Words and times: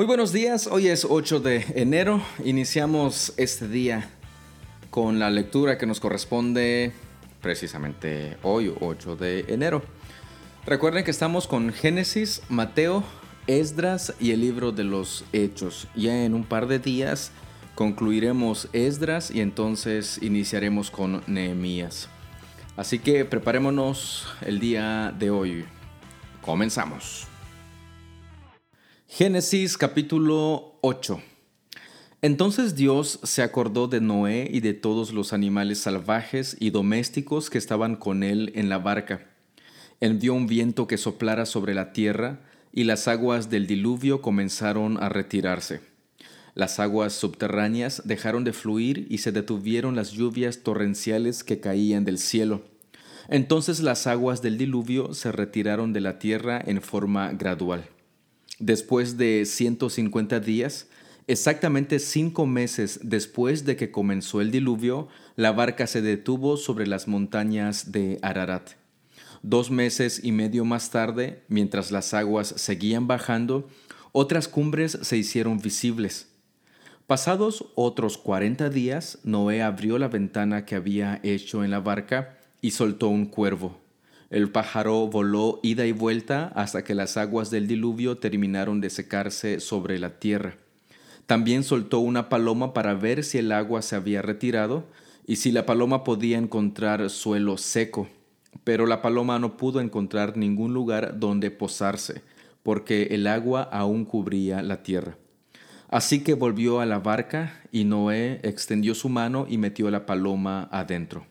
Muy 0.00 0.06
buenos 0.06 0.32
días, 0.32 0.66
hoy 0.66 0.88
es 0.88 1.04
8 1.06 1.40
de 1.40 1.62
enero, 1.74 2.22
iniciamos 2.42 3.34
este 3.36 3.68
día 3.68 4.08
con 4.88 5.18
la 5.18 5.28
lectura 5.28 5.76
que 5.76 5.84
nos 5.84 6.00
corresponde 6.00 6.92
precisamente 7.42 8.38
hoy, 8.42 8.74
8 8.80 9.16
de 9.16 9.44
enero. 9.48 9.82
Recuerden 10.64 11.04
que 11.04 11.10
estamos 11.10 11.46
con 11.46 11.70
Génesis, 11.70 12.40
Mateo, 12.48 13.04
Esdras 13.46 14.14
y 14.18 14.30
el 14.30 14.40
libro 14.40 14.72
de 14.72 14.84
los 14.84 15.26
Hechos. 15.34 15.86
Ya 15.94 16.24
en 16.24 16.32
un 16.32 16.44
par 16.44 16.66
de 16.66 16.78
días 16.78 17.30
concluiremos 17.74 18.70
Esdras 18.72 19.30
y 19.30 19.42
entonces 19.42 20.18
iniciaremos 20.22 20.90
con 20.90 21.22
Nehemías. 21.26 22.08
Así 22.74 23.00
que 23.00 23.26
preparémonos 23.26 24.26
el 24.40 24.60
día 24.60 25.14
de 25.18 25.28
hoy. 25.28 25.66
Comenzamos. 26.40 27.26
Génesis 29.12 29.76
capítulo 29.76 30.78
8 30.82 31.20
Entonces 32.22 32.76
Dios 32.76 33.18
se 33.24 33.42
acordó 33.42 33.88
de 33.88 34.00
Noé 34.00 34.48
y 34.50 34.60
de 34.60 34.72
todos 34.72 35.12
los 35.12 35.32
animales 35.32 35.80
salvajes 35.80 36.56
y 36.60 36.70
domésticos 36.70 37.50
que 37.50 37.58
estaban 37.58 37.96
con 37.96 38.22
él 38.22 38.52
en 38.54 38.68
la 38.68 38.78
barca. 38.78 39.26
Envió 40.00 40.32
un 40.32 40.46
viento 40.46 40.86
que 40.86 40.96
soplara 40.96 41.44
sobre 41.44 41.74
la 41.74 41.92
tierra, 41.92 42.40
y 42.72 42.84
las 42.84 43.08
aguas 43.08 43.50
del 43.50 43.66
diluvio 43.66 44.22
comenzaron 44.22 44.96
a 45.02 45.08
retirarse. 45.08 45.80
Las 46.54 46.78
aguas 46.78 47.12
subterráneas 47.12 48.02
dejaron 48.04 48.44
de 48.44 48.52
fluir 48.52 49.08
y 49.10 49.18
se 49.18 49.32
detuvieron 49.32 49.96
las 49.96 50.12
lluvias 50.12 50.62
torrenciales 50.62 51.42
que 51.42 51.58
caían 51.58 52.04
del 52.04 52.16
cielo. 52.16 52.62
Entonces 53.28 53.80
las 53.80 54.06
aguas 54.06 54.40
del 54.40 54.56
diluvio 54.56 55.14
se 55.14 55.32
retiraron 55.32 55.92
de 55.92 56.00
la 56.00 56.20
tierra 56.20 56.62
en 56.64 56.80
forma 56.80 57.32
gradual. 57.32 57.88
Después 58.60 59.16
de 59.16 59.46
150 59.46 60.38
días, 60.38 60.86
exactamente 61.26 61.98
cinco 61.98 62.44
meses 62.44 63.00
después 63.02 63.64
de 63.64 63.74
que 63.74 63.90
comenzó 63.90 64.42
el 64.42 64.50
diluvio, 64.50 65.08
la 65.34 65.50
barca 65.50 65.86
se 65.86 66.02
detuvo 66.02 66.58
sobre 66.58 66.86
las 66.86 67.08
montañas 67.08 67.90
de 67.90 68.18
Ararat. 68.20 68.72
Dos 69.42 69.70
meses 69.70 70.20
y 70.22 70.32
medio 70.32 70.66
más 70.66 70.90
tarde, 70.90 71.42
mientras 71.48 71.90
las 71.90 72.12
aguas 72.12 72.48
seguían 72.48 73.06
bajando, 73.06 73.66
otras 74.12 74.46
cumbres 74.46 74.98
se 75.00 75.16
hicieron 75.16 75.58
visibles. 75.58 76.28
Pasados 77.06 77.64
otros 77.76 78.18
cuarenta 78.18 78.68
días, 78.68 79.20
Noé 79.24 79.62
abrió 79.62 79.96
la 79.96 80.08
ventana 80.08 80.66
que 80.66 80.74
había 80.74 81.18
hecho 81.22 81.64
en 81.64 81.70
la 81.70 81.80
barca 81.80 82.36
y 82.60 82.72
soltó 82.72 83.08
un 83.08 83.24
cuervo. 83.24 83.80
El 84.30 84.48
pájaro 84.52 85.08
voló 85.08 85.58
ida 85.64 85.86
y 85.86 85.92
vuelta 85.92 86.52
hasta 86.54 86.84
que 86.84 86.94
las 86.94 87.16
aguas 87.16 87.50
del 87.50 87.66
diluvio 87.66 88.18
terminaron 88.18 88.80
de 88.80 88.88
secarse 88.88 89.58
sobre 89.58 89.98
la 89.98 90.20
tierra. 90.20 90.54
También 91.26 91.64
soltó 91.64 91.98
una 91.98 92.28
paloma 92.28 92.72
para 92.72 92.94
ver 92.94 93.24
si 93.24 93.38
el 93.38 93.50
agua 93.50 93.82
se 93.82 93.96
había 93.96 94.22
retirado 94.22 94.84
y 95.26 95.36
si 95.36 95.50
la 95.50 95.66
paloma 95.66 96.04
podía 96.04 96.38
encontrar 96.38 97.10
suelo 97.10 97.58
seco. 97.58 98.08
Pero 98.62 98.86
la 98.86 99.02
paloma 99.02 99.40
no 99.40 99.56
pudo 99.56 99.80
encontrar 99.80 100.36
ningún 100.36 100.74
lugar 100.74 101.18
donde 101.18 101.50
posarse, 101.50 102.22
porque 102.62 103.08
el 103.10 103.26
agua 103.26 103.62
aún 103.62 104.04
cubría 104.04 104.62
la 104.62 104.84
tierra. 104.84 105.16
Así 105.88 106.22
que 106.22 106.34
volvió 106.34 106.78
a 106.78 106.86
la 106.86 107.00
barca 107.00 107.60
y 107.72 107.82
Noé 107.82 108.38
extendió 108.44 108.94
su 108.94 109.08
mano 109.08 109.46
y 109.48 109.58
metió 109.58 109.90
la 109.90 110.06
paloma 110.06 110.68
adentro. 110.70 111.26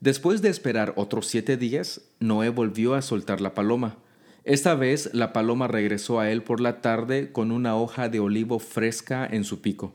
Después 0.00 0.42
de 0.42 0.48
esperar 0.48 0.92
otros 0.96 1.26
siete 1.26 1.56
días, 1.56 2.02
Noé 2.20 2.50
volvió 2.50 2.94
a 2.94 3.02
soltar 3.02 3.40
la 3.40 3.54
paloma. 3.54 3.96
Esta 4.44 4.74
vez 4.74 5.10
la 5.12 5.32
paloma 5.32 5.66
regresó 5.66 6.20
a 6.20 6.30
él 6.30 6.42
por 6.42 6.60
la 6.60 6.80
tarde 6.80 7.32
con 7.32 7.50
una 7.50 7.76
hoja 7.76 8.08
de 8.08 8.20
olivo 8.20 8.60
fresca 8.60 9.26
en 9.30 9.44
su 9.44 9.60
pico. 9.60 9.92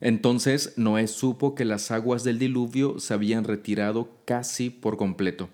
Entonces 0.00 0.74
Noé 0.76 1.06
supo 1.06 1.54
que 1.54 1.64
las 1.64 1.90
aguas 1.90 2.24
del 2.24 2.38
diluvio 2.38 2.98
se 2.98 3.14
habían 3.14 3.44
retirado 3.44 4.10
casi 4.24 4.68
por 4.68 4.96
completo. 4.96 5.48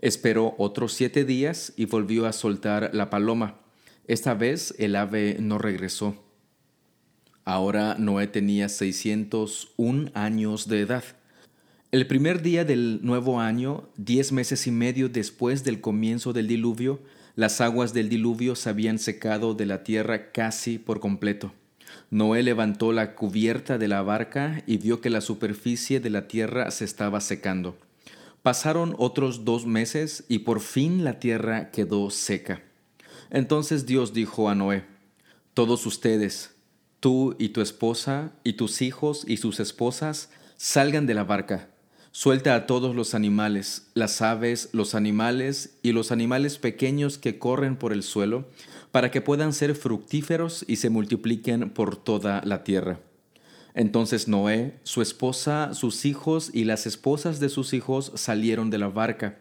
Esperó 0.00 0.54
otros 0.58 0.92
siete 0.92 1.24
días 1.24 1.72
y 1.76 1.86
volvió 1.86 2.26
a 2.26 2.32
soltar 2.32 2.90
la 2.92 3.08
paloma. 3.08 3.56
Esta 4.06 4.34
vez 4.34 4.74
el 4.78 4.96
ave 4.96 5.38
no 5.40 5.56
regresó. 5.56 6.14
Ahora 7.46 7.96
Noé 7.98 8.26
tenía 8.26 8.68
601 8.68 10.10
años 10.14 10.68
de 10.68 10.80
edad. 10.80 11.04
El 11.94 12.08
primer 12.08 12.42
día 12.42 12.64
del 12.64 12.98
nuevo 13.04 13.38
año, 13.38 13.88
diez 13.96 14.32
meses 14.32 14.66
y 14.66 14.72
medio 14.72 15.08
después 15.08 15.62
del 15.62 15.80
comienzo 15.80 16.32
del 16.32 16.48
diluvio, 16.48 16.98
las 17.36 17.60
aguas 17.60 17.94
del 17.94 18.08
diluvio 18.08 18.56
se 18.56 18.68
habían 18.68 18.98
secado 18.98 19.54
de 19.54 19.64
la 19.64 19.84
tierra 19.84 20.32
casi 20.32 20.78
por 20.78 20.98
completo. 20.98 21.52
Noé 22.10 22.42
levantó 22.42 22.92
la 22.92 23.14
cubierta 23.14 23.78
de 23.78 23.86
la 23.86 24.02
barca 24.02 24.64
y 24.66 24.78
vio 24.78 25.00
que 25.00 25.08
la 25.08 25.20
superficie 25.20 26.00
de 26.00 26.10
la 26.10 26.26
tierra 26.26 26.72
se 26.72 26.84
estaba 26.84 27.20
secando. 27.20 27.78
Pasaron 28.42 28.96
otros 28.98 29.44
dos 29.44 29.64
meses 29.64 30.24
y 30.28 30.40
por 30.40 30.58
fin 30.58 31.04
la 31.04 31.20
tierra 31.20 31.70
quedó 31.70 32.10
seca. 32.10 32.60
Entonces 33.30 33.86
Dios 33.86 34.12
dijo 34.12 34.48
a 34.48 34.56
Noé, 34.56 34.84
Todos 35.54 35.86
ustedes, 35.86 36.56
tú 36.98 37.36
y 37.38 37.50
tu 37.50 37.60
esposa 37.60 38.32
y 38.42 38.54
tus 38.54 38.82
hijos 38.82 39.24
y 39.28 39.36
sus 39.36 39.60
esposas, 39.60 40.30
salgan 40.56 41.06
de 41.06 41.14
la 41.14 41.22
barca 41.22 41.68
Suelta 42.16 42.54
a 42.54 42.66
todos 42.68 42.94
los 42.94 43.12
animales, 43.12 43.88
las 43.94 44.22
aves, 44.22 44.68
los 44.70 44.94
animales 44.94 45.76
y 45.82 45.90
los 45.90 46.12
animales 46.12 46.58
pequeños 46.58 47.18
que 47.18 47.40
corren 47.40 47.74
por 47.74 47.92
el 47.92 48.04
suelo, 48.04 48.44
para 48.92 49.10
que 49.10 49.20
puedan 49.20 49.52
ser 49.52 49.74
fructíferos 49.74 50.64
y 50.68 50.76
se 50.76 50.90
multipliquen 50.90 51.70
por 51.70 51.96
toda 51.96 52.40
la 52.44 52.62
tierra. 52.62 53.00
Entonces 53.74 54.28
Noé, 54.28 54.78
su 54.84 55.02
esposa, 55.02 55.74
sus 55.74 56.04
hijos 56.04 56.52
y 56.54 56.62
las 56.62 56.86
esposas 56.86 57.40
de 57.40 57.48
sus 57.48 57.74
hijos 57.74 58.12
salieron 58.14 58.70
de 58.70 58.78
la 58.78 58.88
barca, 58.88 59.40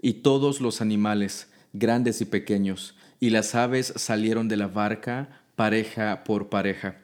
y 0.00 0.12
todos 0.12 0.60
los 0.60 0.80
animales, 0.80 1.48
grandes 1.72 2.20
y 2.20 2.24
pequeños, 2.24 2.94
y 3.18 3.30
las 3.30 3.56
aves 3.56 3.92
salieron 3.96 4.46
de 4.46 4.58
la 4.58 4.68
barca, 4.68 5.42
pareja 5.56 6.22
por 6.22 6.50
pareja. 6.50 6.98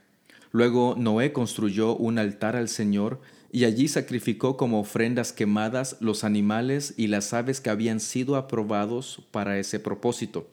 Luego 0.52 0.94
Noé 0.96 1.32
construyó 1.32 1.96
un 1.96 2.20
altar 2.20 2.54
al 2.54 2.68
Señor, 2.68 3.20
y 3.50 3.64
allí 3.64 3.88
sacrificó 3.88 4.56
como 4.56 4.81
ofrendas 4.81 5.32
quemadas 5.32 5.97
los 6.00 6.25
animales 6.25 6.94
y 6.97 7.06
las 7.06 7.32
aves 7.32 7.60
que 7.60 7.70
habían 7.70 8.00
sido 8.00 8.36
aprobados 8.36 9.22
para 9.31 9.59
ese 9.59 9.81
propósito. 9.81 10.48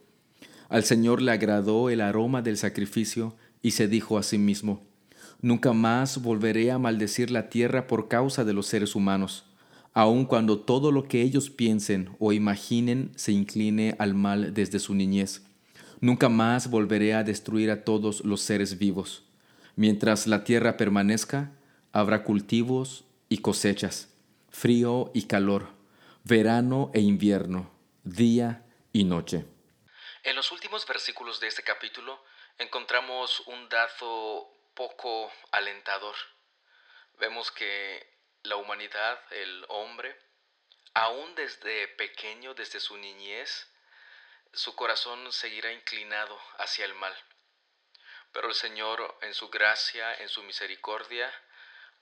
Al 0.69 0.83
Señor 0.83 1.21
le 1.21 1.31
agradó 1.31 1.89
el 1.89 2.01
aroma 2.01 2.41
del 2.41 2.57
sacrificio 2.57 3.35
y 3.61 3.71
se 3.71 3.87
dijo 3.87 4.17
a 4.17 4.23
sí 4.23 4.37
mismo, 4.37 4.81
Nunca 5.41 5.73
más 5.73 6.21
volveré 6.21 6.71
a 6.71 6.79
maldecir 6.79 7.29
la 7.29 7.49
tierra 7.49 7.87
por 7.87 8.07
causa 8.07 8.45
de 8.45 8.53
los 8.53 8.67
seres 8.67 8.95
humanos, 8.95 9.45
aun 9.93 10.25
cuando 10.25 10.59
todo 10.59 10.91
lo 10.91 11.03
que 11.07 11.21
ellos 11.21 11.49
piensen 11.49 12.09
o 12.19 12.33
imaginen 12.33 13.11
se 13.15 13.31
incline 13.31 13.95
al 13.99 14.15
mal 14.15 14.53
desde 14.53 14.79
su 14.79 14.95
niñez. 14.95 15.43
Nunca 16.01 16.29
más 16.29 16.69
volveré 16.69 17.13
a 17.13 17.23
destruir 17.23 17.69
a 17.69 17.83
todos 17.83 18.23
los 18.23 18.41
seres 18.41 18.77
vivos. 18.77 19.23
Mientras 19.75 20.25
la 20.27 20.43
tierra 20.43 20.77
permanezca, 20.77 21.51
Habrá 21.97 22.23
cultivos 22.23 23.05
y 23.29 23.41
cosechas, 23.41 24.09
frío 24.51 25.11
y 25.13 25.27
calor, 25.27 25.69
verano 26.25 26.91
e 26.93 26.99
invierno, 26.99 27.71
día 28.03 28.65
y 28.91 29.05
noche. 29.05 29.45
En 30.23 30.35
los 30.35 30.51
últimos 30.51 30.85
versículos 30.85 31.39
de 31.39 31.47
este 31.47 31.63
capítulo 31.63 32.21
encontramos 32.57 33.39
un 33.47 33.69
dato 33.69 34.51
poco 34.73 35.31
alentador. 35.53 36.15
Vemos 37.17 37.49
que 37.49 38.05
la 38.43 38.57
humanidad, 38.57 39.17
el 39.31 39.65
hombre, 39.69 40.19
aún 40.95 41.33
desde 41.35 41.87
pequeño, 41.87 42.53
desde 42.55 42.81
su 42.81 42.97
niñez, 42.97 43.69
su 44.51 44.75
corazón 44.75 45.31
seguirá 45.31 45.71
inclinado 45.71 46.37
hacia 46.57 46.83
el 46.83 46.93
mal. 46.95 47.15
Pero 48.33 48.49
el 48.49 48.53
Señor, 48.53 49.17
en 49.21 49.33
su 49.33 49.47
gracia, 49.47 50.13
en 50.15 50.27
su 50.27 50.43
misericordia, 50.43 51.31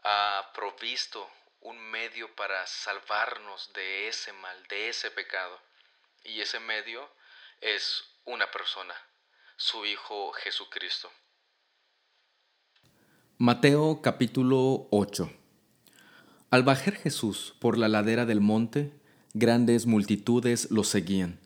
ha 0.04 0.52
provisto 0.54 1.26
un 1.62 1.80
medio 1.80 2.28
para 2.36 2.68
salvarnos 2.68 3.72
de 3.74 4.10
ese 4.10 4.34
mal, 4.34 4.58
de 4.70 4.90
ese 4.90 5.10
pecado. 5.12 5.58
Y 6.26 6.42
ese 6.42 6.60
medio 6.60 7.10
es 7.62 8.04
una 8.26 8.52
persona, 8.52 8.94
su 9.56 9.86
Hijo 9.86 10.34
Jesucristo. 10.34 11.10
Mateo 13.38 14.02
capítulo 14.02 14.88
8 14.92 15.32
Al 16.52 16.64
bajar 16.64 16.96
Jesús 16.96 17.56
por 17.60 17.78
la 17.78 17.88
ladera 17.88 18.26
del 18.26 18.42
monte, 18.42 18.94
grandes 19.34 19.86
multitudes 19.86 20.70
lo 20.70 20.84
seguían. 20.84 21.40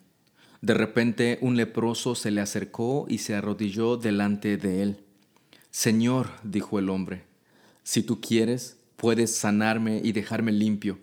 De 0.62 0.74
repente 0.74 1.38
un 1.42 1.58
leproso 1.58 2.16
se 2.16 2.32
le 2.32 2.42
acercó 2.42 3.06
y 3.08 3.20
se 3.20 3.36
arrodilló 3.36 3.98
delante 3.98 4.58
de 4.58 4.82
él. 4.82 5.06
Señor, 5.70 6.32
dijo 6.42 6.80
el 6.80 6.90
hombre, 6.90 7.27
si 7.88 8.04
tú 8.04 8.20
quieres, 8.20 8.76
puedes 8.98 9.34
sanarme 9.34 10.02
y 10.04 10.12
dejarme 10.12 10.52
limpio. 10.52 11.00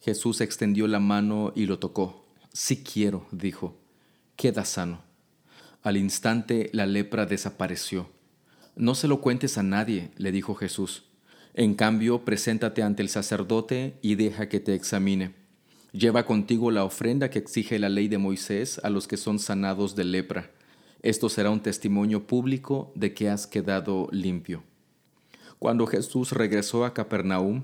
Jesús 0.00 0.40
extendió 0.40 0.86
la 0.86 1.00
mano 1.00 1.52
y 1.56 1.66
lo 1.66 1.80
tocó. 1.80 2.24
Si 2.52 2.84
quiero, 2.84 3.26
dijo, 3.32 3.76
queda 4.36 4.64
sano. 4.64 5.02
Al 5.82 5.96
instante 5.96 6.70
la 6.72 6.86
lepra 6.86 7.26
desapareció 7.26 8.12
No 8.76 8.94
se 8.94 9.08
lo 9.08 9.20
cuentes 9.20 9.58
a 9.58 9.64
nadie, 9.64 10.12
le 10.16 10.30
dijo 10.30 10.54
Jesús. 10.54 11.02
En 11.52 11.74
cambio, 11.74 12.24
preséntate 12.24 12.84
ante 12.84 13.02
el 13.02 13.08
sacerdote 13.08 13.98
y 14.00 14.14
deja 14.14 14.48
que 14.48 14.60
te 14.60 14.74
examine. 14.74 15.34
Lleva 15.90 16.26
contigo 16.26 16.70
la 16.70 16.84
ofrenda 16.84 17.28
que 17.28 17.40
exige 17.40 17.80
la 17.80 17.88
ley 17.88 18.06
de 18.06 18.18
Moisés 18.18 18.80
a 18.84 18.88
los 18.88 19.08
que 19.08 19.16
son 19.16 19.40
sanados 19.40 19.96
de 19.96 20.04
lepra. 20.04 20.52
Esto 21.02 21.28
será 21.28 21.50
un 21.50 21.60
testimonio 21.60 22.28
público 22.28 22.92
de 22.94 23.14
que 23.14 23.30
has 23.30 23.48
quedado 23.48 24.08
limpio. 24.12 24.62
Cuando 25.64 25.86
Jesús 25.86 26.32
regresó 26.32 26.84
a 26.84 26.92
Capernaum, 26.92 27.62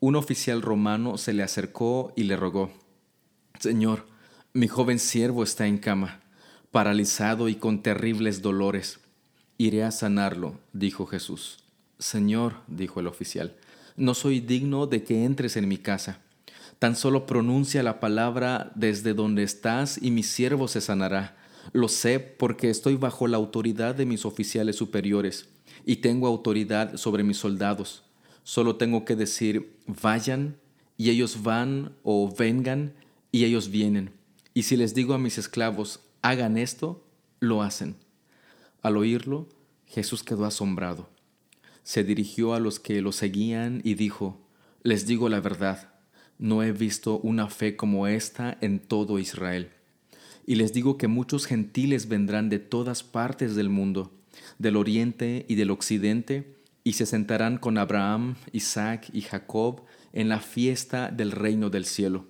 un 0.00 0.16
oficial 0.16 0.60
romano 0.60 1.16
se 1.16 1.32
le 1.32 1.42
acercó 1.42 2.12
y 2.14 2.24
le 2.24 2.36
rogó, 2.36 2.70
Señor, 3.58 4.04
mi 4.52 4.68
joven 4.68 4.98
siervo 4.98 5.44
está 5.44 5.66
en 5.66 5.78
cama, 5.78 6.20
paralizado 6.70 7.48
y 7.48 7.54
con 7.54 7.82
terribles 7.82 8.42
dolores. 8.42 9.00
Iré 9.56 9.82
a 9.82 9.92
sanarlo, 9.92 10.60
dijo 10.74 11.06
Jesús. 11.06 11.64
Señor, 11.98 12.56
dijo 12.66 13.00
el 13.00 13.06
oficial, 13.06 13.56
no 13.96 14.12
soy 14.12 14.40
digno 14.40 14.86
de 14.86 15.02
que 15.02 15.24
entres 15.24 15.56
en 15.56 15.68
mi 15.68 15.78
casa 15.78 16.20
Tan 16.78 16.94
solo 16.94 17.26
pronuncia 17.26 17.82
la 17.82 17.98
palabra 17.98 18.70
desde 18.76 19.12
donde 19.12 19.42
estás 19.42 19.98
y 20.00 20.12
mi 20.12 20.22
siervo 20.22 20.68
se 20.68 20.80
sanará. 20.80 21.36
Lo 21.72 21.88
sé 21.88 22.20
porque 22.20 22.70
estoy 22.70 22.96
bajo 22.96 23.26
la 23.26 23.36
autoridad 23.36 23.94
de 23.94 24.06
mis 24.06 24.24
oficiales 24.24 24.76
superiores 24.76 25.48
y 25.84 25.96
tengo 25.96 26.26
autoridad 26.26 26.96
sobre 26.96 27.24
mis 27.24 27.36
soldados. 27.36 28.04
Solo 28.42 28.76
tengo 28.76 29.04
que 29.04 29.16
decir, 29.16 29.76
vayan, 29.86 30.56
y 30.96 31.10
ellos 31.10 31.42
van, 31.42 31.94
o 32.02 32.34
vengan, 32.34 32.94
y 33.30 33.44
ellos 33.44 33.70
vienen. 33.70 34.10
Y 34.54 34.64
si 34.64 34.76
les 34.76 34.94
digo 34.94 35.14
a 35.14 35.18
mis 35.18 35.38
esclavos, 35.38 36.00
hagan 36.22 36.56
esto, 36.56 37.04
lo 37.40 37.62
hacen. 37.62 37.96
Al 38.82 38.96
oírlo, 38.96 39.48
Jesús 39.86 40.22
quedó 40.24 40.44
asombrado. 40.44 41.08
Se 41.82 42.04
dirigió 42.04 42.54
a 42.54 42.60
los 42.60 42.80
que 42.80 43.00
lo 43.02 43.12
seguían 43.12 43.80
y 43.84 43.94
dijo, 43.94 44.40
les 44.82 45.06
digo 45.06 45.28
la 45.28 45.40
verdad 45.40 45.92
no 46.38 46.62
he 46.62 46.72
visto 46.72 47.18
una 47.18 47.48
fe 47.48 47.76
como 47.76 48.06
esta 48.06 48.56
en 48.60 48.78
todo 48.78 49.18
Israel. 49.18 49.72
Y 50.48 50.54
les 50.54 50.72
digo 50.72 50.96
que 50.96 51.08
muchos 51.08 51.44
gentiles 51.44 52.08
vendrán 52.08 52.48
de 52.48 52.58
todas 52.58 53.02
partes 53.02 53.54
del 53.54 53.68
mundo, 53.68 54.10
del 54.58 54.76
oriente 54.76 55.44
y 55.46 55.56
del 55.56 55.70
occidente, 55.70 56.54
y 56.84 56.94
se 56.94 57.04
sentarán 57.04 57.58
con 57.58 57.76
Abraham, 57.76 58.36
Isaac 58.52 59.10
y 59.12 59.20
Jacob 59.20 59.82
en 60.14 60.30
la 60.30 60.40
fiesta 60.40 61.10
del 61.10 61.32
reino 61.32 61.68
del 61.68 61.84
cielo. 61.84 62.24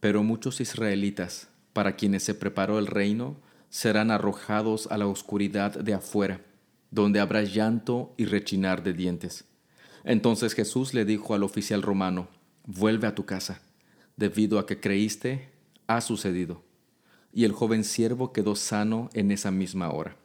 Pero 0.00 0.22
muchos 0.22 0.62
israelitas, 0.62 1.48
para 1.74 1.96
quienes 1.96 2.22
se 2.22 2.32
preparó 2.32 2.78
el 2.78 2.86
reino, 2.86 3.36
serán 3.68 4.10
arrojados 4.10 4.86
a 4.90 4.96
la 4.96 5.06
oscuridad 5.06 5.78
de 5.78 5.92
afuera, 5.92 6.40
donde 6.90 7.20
habrá 7.20 7.42
llanto 7.42 8.14
y 8.16 8.24
rechinar 8.24 8.82
de 8.82 8.94
dientes. 8.94 9.44
Entonces 10.02 10.54
Jesús 10.54 10.94
le 10.94 11.04
dijo 11.04 11.34
al 11.34 11.42
oficial 11.42 11.82
romano, 11.82 12.26
vuelve 12.64 13.06
a 13.06 13.14
tu 13.14 13.26
casa, 13.26 13.60
debido 14.16 14.58
a 14.58 14.64
que 14.64 14.80
creíste, 14.80 15.50
ha 15.86 16.00
sucedido. 16.00 16.63
Y 17.34 17.44
el 17.44 17.52
joven 17.52 17.84
siervo 17.84 18.32
quedó 18.32 18.56
sano 18.56 19.10
en 19.12 19.30
esa 19.30 19.50
misma 19.50 19.90
hora. 19.90 20.16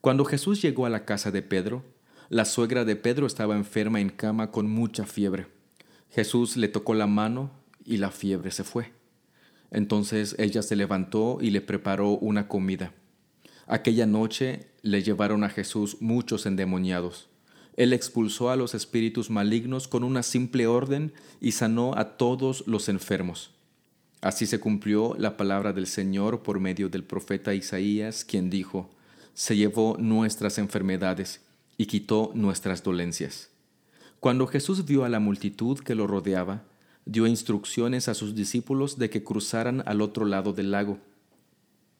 Cuando 0.00 0.24
Jesús 0.24 0.62
llegó 0.62 0.86
a 0.86 0.90
la 0.90 1.04
casa 1.04 1.30
de 1.30 1.42
Pedro, 1.42 1.84
la 2.28 2.44
suegra 2.44 2.84
de 2.84 2.94
Pedro 2.94 3.26
estaba 3.26 3.56
enferma 3.56 4.00
en 4.00 4.10
cama 4.10 4.50
con 4.50 4.70
mucha 4.70 5.06
fiebre. 5.06 5.46
Jesús 6.10 6.56
le 6.56 6.68
tocó 6.68 6.94
la 6.94 7.06
mano 7.06 7.50
y 7.84 7.96
la 7.96 8.10
fiebre 8.10 8.50
se 8.50 8.62
fue. 8.62 8.92
Entonces 9.70 10.36
ella 10.38 10.62
se 10.62 10.76
levantó 10.76 11.38
y 11.40 11.50
le 11.50 11.62
preparó 11.62 12.10
una 12.10 12.46
comida. 12.46 12.92
Aquella 13.66 14.06
noche 14.06 14.68
le 14.82 15.02
llevaron 15.02 15.42
a 15.42 15.48
Jesús 15.48 15.96
muchos 16.00 16.46
endemoniados 16.46 17.28
él 17.78 17.92
expulsó 17.92 18.50
a 18.50 18.56
los 18.56 18.74
espíritus 18.74 19.30
malignos 19.30 19.86
con 19.86 20.02
una 20.02 20.24
simple 20.24 20.66
orden 20.66 21.12
y 21.40 21.52
sanó 21.52 21.96
a 21.96 22.16
todos 22.16 22.66
los 22.66 22.88
enfermos. 22.88 23.52
Así 24.20 24.46
se 24.46 24.58
cumplió 24.58 25.14
la 25.16 25.36
palabra 25.36 25.72
del 25.72 25.86
Señor 25.86 26.42
por 26.42 26.58
medio 26.58 26.88
del 26.88 27.04
profeta 27.04 27.54
Isaías, 27.54 28.24
quien 28.24 28.50
dijo, 28.50 28.90
Se 29.34 29.56
llevó 29.56 29.96
nuestras 29.98 30.58
enfermedades 30.58 31.40
y 31.76 31.86
quitó 31.86 32.32
nuestras 32.34 32.82
dolencias. 32.82 33.50
Cuando 34.18 34.48
Jesús 34.48 34.84
vio 34.84 35.04
a 35.04 35.08
la 35.08 35.20
multitud 35.20 35.78
que 35.78 35.94
lo 35.94 36.08
rodeaba, 36.08 36.64
dio 37.04 37.28
instrucciones 37.28 38.08
a 38.08 38.14
sus 38.14 38.34
discípulos 38.34 38.98
de 38.98 39.08
que 39.08 39.22
cruzaran 39.22 39.84
al 39.86 40.00
otro 40.00 40.24
lado 40.24 40.52
del 40.52 40.72
lago. 40.72 40.98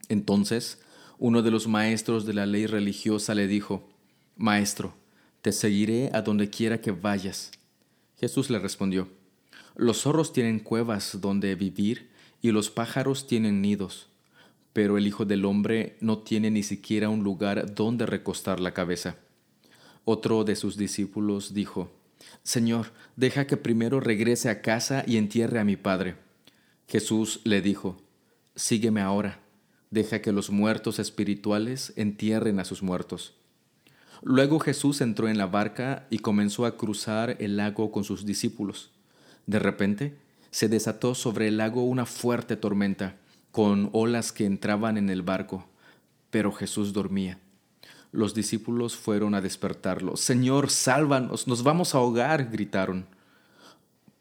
Entonces, 0.09 0.81
uno 1.19 1.43
de 1.43 1.53
los 1.53 1.69
maestros 1.69 2.27
de 2.27 2.35
la 2.35 2.47
ley 2.47 2.67
religiosa 2.67 3.35
le 3.35 3.47
dijo, 3.47 3.89
Maestro, 4.37 4.95
te 5.41 5.53
seguiré 5.53 6.11
a 6.13 6.23
donde 6.23 6.51
quiera 6.51 6.81
que 6.81 6.91
vayas. 6.91 7.53
Jesús 8.17 8.51
le 8.51 8.59
respondió, 8.59 9.09
Los 9.81 10.03
zorros 10.03 10.33
tienen 10.33 10.59
cuevas 10.59 11.21
donde 11.21 11.55
vivir 11.55 12.11
y 12.43 12.51
los 12.51 12.69
pájaros 12.69 13.29
tienen 13.29 13.63
nidos, 13.63 14.09
pero 14.73 14.99
el 14.99 15.07
Hijo 15.07 15.25
del 15.25 15.45
Hombre 15.45 15.97
no 16.01 16.19
tiene 16.19 16.51
ni 16.51 16.65
siquiera 16.65 17.09
un 17.11 17.23
lugar 17.23 17.77
donde 17.77 18.05
recostar 18.05 18.59
la 18.59 18.75
cabeza. 18.75 19.19
Otro 20.05 20.43
de 20.43 20.57
sus 20.57 20.77
discípulos 20.77 21.55
dijo, 21.55 21.93
Señor, 22.43 22.87
deja 23.15 23.47
que 23.47 23.57
primero 23.57 24.01
regrese 24.01 24.49
a 24.49 24.63
casa 24.63 25.05
y 25.07 25.17
entierre 25.17 25.61
a 25.61 25.65
mi 25.65 25.77
Padre. 25.77 26.17
Jesús 26.89 27.41
le 27.45 27.63
dijo, 27.63 28.03
Sígueme 28.57 29.01
ahora, 29.01 29.39
deja 29.93 30.21
que 30.21 30.33
los 30.33 30.51
muertos 30.51 30.99
espirituales 30.99 31.93
entierren 31.95 32.59
a 32.59 32.65
sus 32.65 32.83
muertos. 32.83 33.37
Luego 34.23 34.59
Jesús 34.59 35.01
entró 35.03 35.29
en 35.29 35.39
la 35.39 35.47
barca 35.47 36.09
y 36.11 36.19
comenzó 36.19 36.67
a 36.67 36.77
cruzar 36.77 37.37
el 37.39 37.57
lago 37.57 37.93
con 37.93 38.03
sus 38.03 38.27
discípulos. 38.27 38.91
De 39.49 39.59
repente, 39.59 40.15
se 40.51 40.69
desató 40.69 41.15
sobre 41.15 41.49
el 41.49 41.57
lago 41.57 41.83
una 41.83 42.05
fuerte 42.05 42.55
tormenta, 42.55 43.17
con 43.51 43.89
olas 43.95 44.31
que 44.31 44.45
entraban 44.45 44.99
en 44.99 45.09
el 45.09 45.23
barco, 45.23 45.67
pero 46.31 46.53
Jesús 46.53 46.93
dormía. 46.93 47.39
Los 48.13 48.35
discípulos 48.35 48.95
fueron 48.95 49.35
a 49.35 49.41
despertarlo. 49.41 50.19
Señor, 50.19 50.69
sálvanos, 50.69 51.49
nos 51.49 51.63
vamos 51.63 51.95
a 51.95 51.99
ahogar, 51.99 52.51
gritaron. 52.51 53.07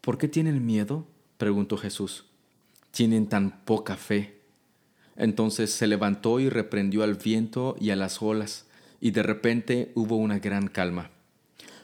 ¿Por 0.00 0.16
qué 0.16 0.28
tienen 0.28 0.64
miedo? 0.64 1.06
preguntó 1.36 1.76
Jesús. 1.76 2.24
Tienen 2.90 3.28
tan 3.28 3.64
poca 3.66 3.96
fe. 3.96 4.40
Entonces 5.14 5.70
se 5.70 5.86
levantó 5.86 6.40
y 6.40 6.48
reprendió 6.48 7.02
al 7.02 7.16
viento 7.16 7.76
y 7.78 7.90
a 7.90 7.96
las 7.96 8.22
olas 8.22 8.64
y 8.98 9.10
de 9.10 9.22
repente 9.22 9.92
hubo 9.94 10.16
una 10.16 10.38
gran 10.38 10.68
calma. 10.68 11.10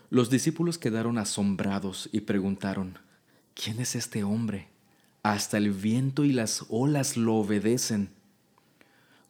Los 0.08 0.30
discípulos 0.30 0.78
quedaron 0.78 1.18
asombrados 1.18 2.08
y 2.10 2.22
preguntaron, 2.22 2.98
¿quién 3.54 3.80
es 3.80 3.94
este 3.94 4.25
hombre? 4.25 4.68
Hasta 5.23 5.56
el 5.56 5.70
viento 5.70 6.25
y 6.25 6.32
las 6.32 6.66
olas 6.68 7.16
lo 7.16 7.37
obedecen. 7.37 8.11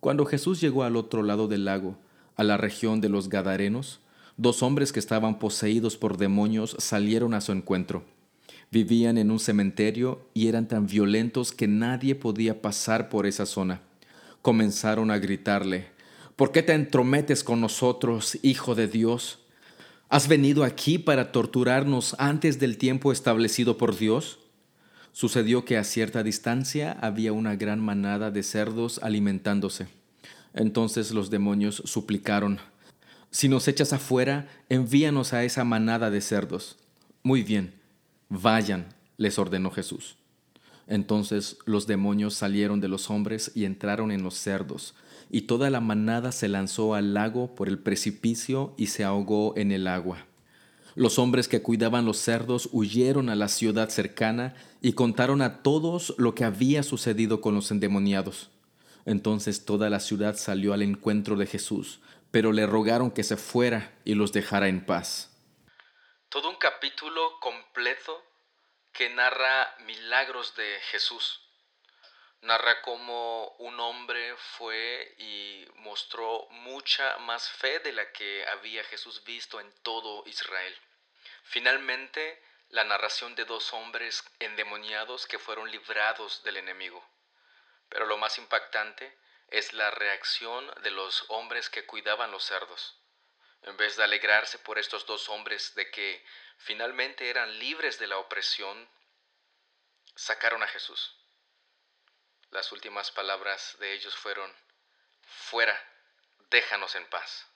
Cuando 0.01 0.27
Jesús 0.27 0.61
llegó 0.61 0.83
al 0.83 0.97
otro 0.97 1.23
lado 1.23 1.47
del 1.47 1.65
lago, 1.65 1.97
a 2.37 2.43
la 2.43 2.57
región 2.57 3.01
de 3.01 3.09
los 3.09 3.29
Gadarenos, 3.29 4.01
dos 4.37 4.63
hombres 4.63 4.93
que 4.93 4.99
estaban 4.99 5.39
poseídos 5.39 5.97
por 5.97 6.17
demonios 6.17 6.77
salieron 6.79 7.33
a 7.33 7.41
su 7.41 7.53
encuentro. 7.53 8.03
Vivían 8.73 9.19
en 9.19 9.31
un 9.31 9.39
cementerio 9.39 10.27
y 10.35 10.49
eran 10.49 10.67
tan 10.67 10.87
violentos 10.87 11.53
que 11.53 11.69
nadie 11.69 12.17
podía 12.17 12.61
pasar 12.61 13.09
por 13.09 13.27
esa 13.27 13.47
zona. 13.47 13.83
Comenzaron 14.43 15.11
a 15.13 15.19
gritarle, 15.19 15.95
¿Por 16.37 16.51
qué 16.51 16.65
te 16.65 16.73
entrometes 16.73 17.45
con 17.45 17.61
nosotros, 17.61 18.37
Hijo 18.43 18.75
de 18.75 18.89
Dios? 18.89 19.39
¿Has 20.09 20.29
venido 20.29 20.65
aquí 20.65 20.99
para 20.99 21.33
torturarnos 21.33 22.15
antes 22.19 22.61
del 22.61 22.77
tiempo 22.77 23.11
establecido 23.11 23.79
por 23.79 23.97
Dios? 23.97 24.39
Sucedió 25.13 25.65
que 25.65 25.77
a 25.79 25.85
cierta 25.85 26.23
distancia 26.23 26.93
había 27.01 27.33
una 27.33 27.57
gran 27.57 27.81
manada 27.81 28.31
de 28.31 28.43
cerdos 28.43 29.01
alimentándose. 29.03 29.89
Entonces 30.53 31.13
los 31.13 31.31
demonios 31.31 31.83
suplicaron, 31.85 32.59
Si 33.31 33.49
nos 33.49 33.67
echas 33.67 33.93
afuera, 33.93 34.49
envíanos 34.69 35.33
a 35.33 35.43
esa 35.43 35.65
manada 35.65 36.11
de 36.11 36.21
cerdos. 36.21 36.77
Muy 37.25 37.43
bien, 37.43 37.75
vayan, 38.29 38.95
les 39.17 39.39
ordenó 39.39 39.71
Jesús. 39.73 40.17
Entonces 40.87 41.57
los 41.65 41.87
demonios 41.87 42.35
salieron 42.35 42.81
de 42.81 42.89
los 42.89 43.11
hombres 43.11 43.51
y 43.55 43.65
entraron 43.65 44.13
en 44.13 44.23
los 44.23 44.35
cerdos, 44.35 44.95
y 45.31 45.43
toda 45.43 45.71
la 45.71 45.81
manada 45.81 46.33
se 46.33 46.49
lanzó 46.49 46.95
al 46.95 47.15
lago 47.15 47.55
por 47.55 47.69
el 47.69 47.79
precipicio 47.79 48.75
y 48.77 48.89
se 48.89 49.05
ahogó 49.05 49.55
en 49.57 49.73
el 49.73 49.87
agua. 49.87 50.27
Los 50.95 51.19
hombres 51.19 51.49
que 51.49 51.61
cuidaban 51.61 52.05
los 52.05 52.19
cerdos 52.19 52.69
huyeron 52.71 53.29
a 53.29 53.35
la 53.35 53.49
ciudad 53.49 53.89
cercana 53.89 54.55
y 54.81 54.93
contaron 54.93 55.43
a 55.43 55.63
todos 55.63 56.15
lo 56.19 56.35
que 56.35 56.45
había 56.45 56.83
sucedido 56.85 57.41
con 57.41 57.55
los 57.55 57.71
endemoniados. 57.71 58.51
Entonces 59.05 59.65
toda 59.65 59.91
la 59.91 60.01
ciudad 60.01 60.37
salió 60.37 60.73
al 60.73 60.83
encuentro 60.83 61.37
de 61.37 61.47
Jesús, 61.47 62.01
pero 62.31 62.53
le 62.53 62.67
rogaron 62.67 63.11
que 63.11 63.25
se 63.25 63.37
fuera 63.37 63.93
y 64.05 64.15
los 64.15 64.33
dejara 64.33 64.69
en 64.69 64.87
paz. 64.87 65.31
Todo 66.29 66.49
un 66.49 66.57
capítulo 66.57 67.39
completo 67.41 68.23
que 68.93 69.11
narra 69.11 69.77
milagros 69.87 70.55
de 70.57 70.65
Jesús. 70.91 71.44
Narra 72.45 72.83
cómo 72.83 73.49
un 73.59 73.81
hombre 73.81 74.37
fue 74.37 75.15
y 75.19 75.67
mostró 75.77 76.47
mucha 76.51 77.17
más 77.19 77.49
fe 77.51 77.79
de 77.79 77.93
la 77.93 78.13
que 78.13 78.47
había 78.49 78.85
Jesús 78.85 79.25
visto 79.25 79.61
en 79.61 79.73
todo 79.83 80.23
Israel. 80.27 80.79
Finalmente, 81.43 82.43
la 82.69 82.85
narración 82.85 83.35
de 83.35 83.47
dos 83.47 83.73
hombres 83.73 84.23
endemoniados 84.41 85.27
que 85.27 85.39
fueron 85.39 85.71
librados 85.71 86.43
del 86.43 86.59
enemigo. 86.59 87.03
Pero 87.89 88.05
lo 88.05 88.19
más 88.19 88.37
impactante 88.37 89.17
es 89.49 89.73
la 89.73 89.91
reacción 89.91 90.71
de 90.83 90.91
los 90.91 91.25
hombres 91.29 91.71
que 91.71 91.87
cuidaban 91.87 92.31
los 92.31 92.45
cerdos. 92.45 92.99
En 93.63 93.79
vez 93.79 93.97
de 93.97 94.05
alegrarse 94.05 94.59
por 94.59 94.79
estos 94.79 95.07
dos 95.07 95.31
hombres 95.31 95.75
de 95.77 95.91
que 95.91 96.23
finalmente 96.59 97.31
eran 97.31 97.59
libres 97.59 97.99
de 97.99 98.07
la 98.07 98.19
opresión, 98.19 98.87
sacaron 100.15 100.63
a 100.63 100.67
Jesús 100.67 101.17
las 102.55 102.71
últimas 102.71 103.11
palabras 103.11 103.77
de 103.81 103.97
ellos 103.97 104.15
fueron, 104.15 104.49
fuera, 105.51 105.75
déjanos 106.53 106.95
en 106.95 107.03
paz. 107.11 107.47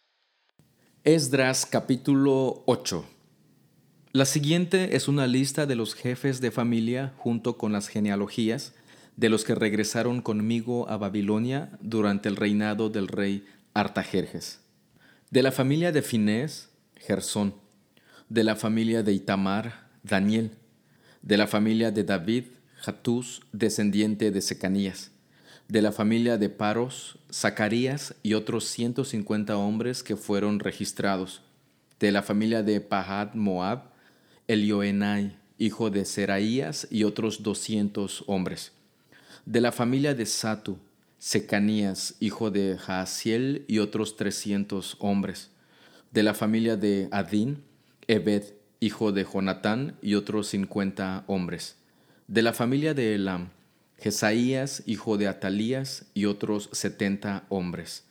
Esdras 1.05 1.67
capítulo 1.67 2.65
8 2.67 3.09
La 4.11 4.25
siguiente 4.25 4.97
es 4.97 5.07
una 5.07 5.29
lista 5.29 5.67
de 5.67 5.77
los 5.77 5.95
jefes 5.95 6.41
de 6.41 6.51
familia 6.51 7.15
junto 7.17 7.57
con 7.57 7.73
las 7.73 7.87
genealogías 7.87 8.75
de 9.15 9.29
los 9.29 9.45
que 9.45 9.55
regresaron 9.55 10.21
conmigo 10.21 10.89
a 10.89 10.97
Babilonia 10.97 11.71
durante 11.81 12.29
el 12.29 12.35
reinado 12.35 12.91
del 12.91 13.07
rey 13.07 13.47
Artajerjes. 13.75 14.65
De 15.31 15.45
la 15.45 15.53
familia 15.53 15.93
de 15.93 16.03
Finés, 16.03 16.71
Gersón. 16.97 17.55
De 18.29 18.43
la 18.43 18.57
familia 18.57 19.05
de 19.05 19.13
Itamar, 19.13 19.91
Daniel. 20.03 20.59
De 21.23 21.37
la 21.37 21.47
familia 21.47 21.93
de 21.93 22.03
David, 22.03 22.47
Jatús, 22.81 23.43
descendiente 23.53 24.31
de 24.31 24.41
Secanías, 24.41 25.11
de 25.67 25.83
la 25.83 25.91
familia 25.91 26.39
de 26.39 26.49
Paros, 26.49 27.19
Zacarías 27.33 28.15
y 28.23 28.35
otros 28.35 28.67
150 28.67 29.57
hombres 29.57 30.05
que 30.05 30.17
fueron 30.17 30.61
registrados, 30.61 31.43
de 31.99 32.13
la 32.13 32.23
familia 32.23 32.63
de 32.63 32.81
Pahad 32.81 33.35
Moab, 33.35 33.91
Elioenai, 34.47 35.37
hijo 35.59 35.91
de 35.91 36.05
Seraías 36.05 36.87
y 36.89 37.03
otros 37.03 37.43
200 37.43 38.25
hombres, 38.29 38.71
de 39.45 39.61
la 39.61 39.73
familia 39.73 40.15
de 40.15 40.25
Satu, 40.25 40.79
Secanías, 41.19 42.15
hijo 42.21 42.53
de 42.53 42.79
Jaasiel 42.79 43.65
y 43.67 43.81
otros 43.81 44.17
300 44.17 44.97
hombres, 45.01 45.51
de 46.13 46.23
la 46.23 46.33
familia 46.33 46.77
de 46.77 47.09
Adín, 47.11 47.65
Ebed, 48.07 48.45
hijo 48.79 49.11
de 49.11 49.25
Jonatán 49.25 49.97
y 50.01 50.15
otros 50.15 50.47
50 50.47 51.25
hombres 51.27 51.78
de 52.29 52.43
la 52.43 52.53
familia 52.53 52.93
de 52.93 53.15
Elam, 53.15 53.49
Jesaías, 53.97 54.83
hijo 54.85 55.17
de 55.17 55.29
Atalías, 55.29 56.05
y 56.13 56.27
otros 56.27 56.69
setenta 56.73 57.47
hombres. 57.49 58.05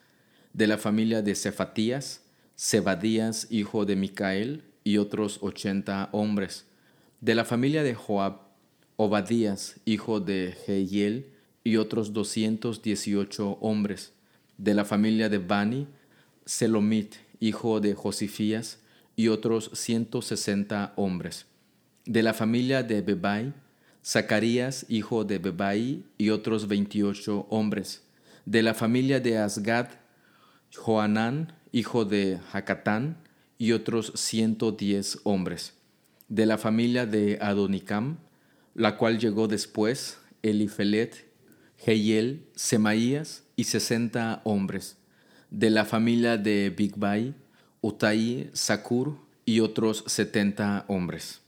De 0.54 0.66
la 0.66 0.80
familia 0.80 1.22
de 1.22 1.36
Cefatías, 1.36 2.24
Zebadías, 2.58 3.46
hijo 3.52 3.86
de 3.86 3.96
Micael, 3.96 4.64
y 4.84 4.98
otros 4.98 5.38
ochenta 5.42 6.10
hombres. 6.14 6.66
De 7.22 7.36
la 7.36 7.46
familia 7.46 7.84
de 7.84 7.94
Joab, 7.94 8.40
Obadías, 8.96 9.80
hijo 9.86 10.20
de 10.20 10.58
Jehiel, 10.66 11.28
y 11.64 11.78
otros 11.78 12.12
doscientos 12.12 12.82
dieciocho 12.82 13.60
hombres. 13.62 14.14
De 14.58 14.74
la 14.74 14.84
familia 14.84 15.30
de 15.30 15.38
Bani, 15.38 15.88
Selomit, 16.44 17.18
hijo 17.40 17.80
de 17.80 17.94
Josifías, 17.94 18.80
y 19.16 19.28
otros 19.28 19.70
ciento 19.76 20.24
sesenta 20.24 20.94
hombres. 20.96 21.46
De 22.06 22.24
la 22.24 22.34
familia 22.34 22.82
de 22.82 23.02
Bebai, 23.02 23.54
Zacarías, 24.08 24.86
hijo 24.88 25.26
de 25.26 25.38
Bebai, 25.38 26.06
y 26.18 26.30
otros 26.30 26.70
veintiocho 26.70 27.46
hombres. 27.50 28.04
De 28.46 28.64
la 28.64 28.74
familia 28.74 29.20
de 29.20 29.38
Asgad, 29.38 29.90
Joanán, 30.74 31.52
hijo 31.74 32.06
de 32.06 32.40
Jacatán, 32.54 33.18
y 33.58 33.74
otros 33.74 34.14
ciento 34.16 34.72
diez 34.72 35.20
hombres. 35.24 35.74
De 36.30 36.46
la 36.46 36.58
familia 36.58 37.06
de 37.06 37.38
Adonicam, 37.42 38.20
la 38.76 38.96
cual 38.96 39.20
llegó 39.20 39.50
después, 39.50 40.20
Elifelet, 40.42 41.30
Jehiel, 41.78 42.48
Semaías 42.56 43.44
y 43.58 43.66
sesenta 43.66 44.40
hombres. 44.46 44.96
De 45.52 45.70
la 45.70 45.84
familia 45.84 46.38
de 46.38 46.70
Bigbai, 46.70 47.36
Utai, 47.82 48.52
Sakur 48.54 49.18
y 49.44 49.60
otros 49.60 50.06
setenta 50.08 50.86
hombres. 50.88 51.42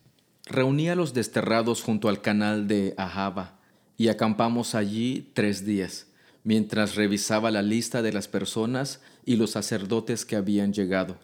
Reuní 0.50 0.89
a 0.89 0.96
los 0.96 1.13
desterrados 1.13 1.84
junto 1.84 2.10
al 2.10 2.22
canal 2.22 2.68
de 2.68 2.96
Ahaba 2.98 3.60
y 3.98 4.08
acampamos 4.08 4.74
allí 4.74 5.29
tres 5.36 5.63
días, 5.63 6.08
mientras 6.44 6.96
revisaba 6.96 7.51
la 7.51 7.62
lista 7.62 8.01
de 8.01 8.12
las 8.12 8.27
personas 8.27 9.00
y 9.24 9.36
los 9.36 9.51
sacerdotes 9.51 10.25
que 10.25 10.36
habían 10.36 10.74
llegado. 10.74 11.20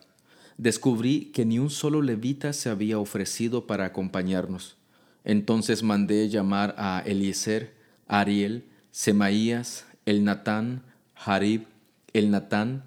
Descubrí 0.60 1.32
que 1.34 1.44
ni 1.44 1.58
un 1.58 1.72
solo 1.72 2.04
levita 2.04 2.54
se 2.54 2.70
había 2.70 3.00
ofrecido 3.00 3.66
para 3.66 3.86
acompañarnos. 3.86 4.78
Entonces 5.24 5.82
mandé 5.82 6.30
llamar 6.30 6.76
a 6.78 7.02
Eliezer, 7.04 7.74
Ariel, 8.08 8.66
Semaías, 8.92 9.88
El 10.06 10.24
Natán, 10.24 10.84
Harib, 11.16 11.66
El 12.14 12.30
Natán, 12.30 12.84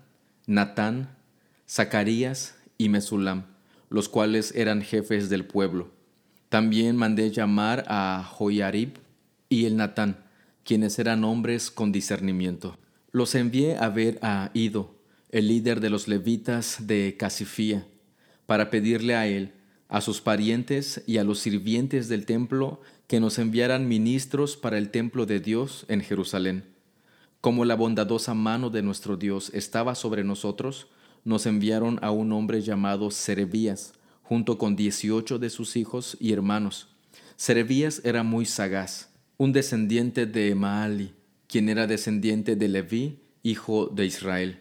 Natán, 0.46 1.08
Zacarías 1.68 2.54
y 2.78 2.90
Mesulam, 2.90 3.46
los 3.90 4.08
cuales 4.08 4.54
eran 4.54 4.82
jefes 4.82 5.28
del 5.30 5.44
pueblo 5.44 5.97
también 6.48 6.96
mandé 6.96 7.30
llamar 7.30 7.84
a 7.88 8.24
Joyarib 8.24 8.94
y 9.48 9.66
el 9.66 9.76
Natán, 9.76 10.24
quienes 10.64 10.98
eran 10.98 11.24
hombres 11.24 11.70
con 11.70 11.92
discernimiento. 11.92 12.78
Los 13.12 13.34
envié 13.34 13.76
a 13.76 13.88
ver 13.88 14.18
a 14.22 14.50
Ido, 14.54 14.94
el 15.30 15.48
líder 15.48 15.80
de 15.80 15.90
los 15.90 16.08
levitas 16.08 16.86
de 16.86 17.16
Casifía, 17.18 17.86
para 18.46 18.70
pedirle 18.70 19.14
a 19.14 19.26
él, 19.26 19.52
a 19.88 20.00
sus 20.00 20.20
parientes 20.20 21.02
y 21.06 21.18
a 21.18 21.24
los 21.24 21.38
sirvientes 21.38 22.08
del 22.08 22.26
templo 22.26 22.80
que 23.06 23.20
nos 23.20 23.38
enviaran 23.38 23.88
ministros 23.88 24.56
para 24.56 24.78
el 24.78 24.90
templo 24.90 25.26
de 25.26 25.40
Dios 25.40 25.86
en 25.88 26.02
Jerusalén. 26.02 26.64
Como 27.40 27.64
la 27.64 27.74
bondadosa 27.74 28.34
mano 28.34 28.68
de 28.68 28.82
nuestro 28.82 29.16
Dios 29.16 29.50
estaba 29.54 29.94
sobre 29.94 30.24
nosotros, 30.24 30.88
nos 31.24 31.46
enviaron 31.46 31.98
a 32.02 32.10
un 32.10 32.32
hombre 32.32 32.60
llamado 32.62 33.10
Serebías, 33.10 33.94
junto 34.28 34.58
con 34.58 34.76
dieciocho 34.76 35.38
de 35.38 35.48
sus 35.48 35.74
hijos 35.74 36.14
y 36.20 36.34
hermanos. 36.34 36.88
Serebías 37.36 38.02
era 38.04 38.22
muy 38.22 38.44
sagaz, 38.44 39.08
un 39.38 39.54
descendiente 39.54 40.26
de 40.26 40.54
Maali, 40.54 41.14
quien 41.46 41.70
era 41.70 41.86
descendiente 41.86 42.54
de 42.54 42.68
Leví, 42.68 43.20
hijo 43.42 43.86
de 43.86 44.04
Israel. 44.04 44.58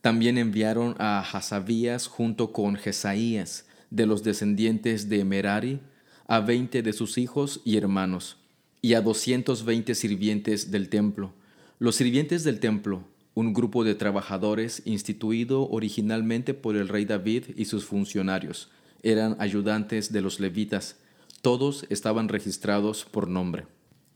También 0.00 0.38
enviaron 0.38 0.94
a 0.98 1.20
Hasabías 1.20 2.06
junto 2.06 2.54
con 2.54 2.76
Jesaías, 2.76 3.66
de 3.90 4.06
los 4.06 4.22
descendientes 4.22 5.10
de 5.10 5.26
Merari, 5.26 5.80
a 6.26 6.40
veinte 6.40 6.80
de 6.80 6.94
sus 6.94 7.18
hijos 7.18 7.60
y 7.66 7.76
hermanos, 7.76 8.38
y 8.80 8.94
a 8.94 9.02
doscientos 9.02 9.66
veinte 9.66 9.94
sirvientes 9.94 10.70
del 10.70 10.88
templo. 10.88 11.34
Los 11.78 11.96
sirvientes 11.96 12.44
del 12.44 12.60
templo, 12.60 13.04
un 13.34 13.52
grupo 13.52 13.84
de 13.84 13.94
trabajadores 13.94 14.80
instituido 14.86 15.68
originalmente 15.68 16.54
por 16.54 16.76
el 16.76 16.88
rey 16.88 17.04
David 17.04 17.44
y 17.56 17.66
sus 17.66 17.84
funcionarios, 17.84 18.70
eran 19.02 19.36
ayudantes 19.38 20.12
de 20.12 20.20
los 20.20 20.40
levitas. 20.40 20.96
Todos 21.40 21.86
estaban 21.90 22.28
registrados 22.28 23.04
por 23.04 23.28
nombre. 23.28 23.66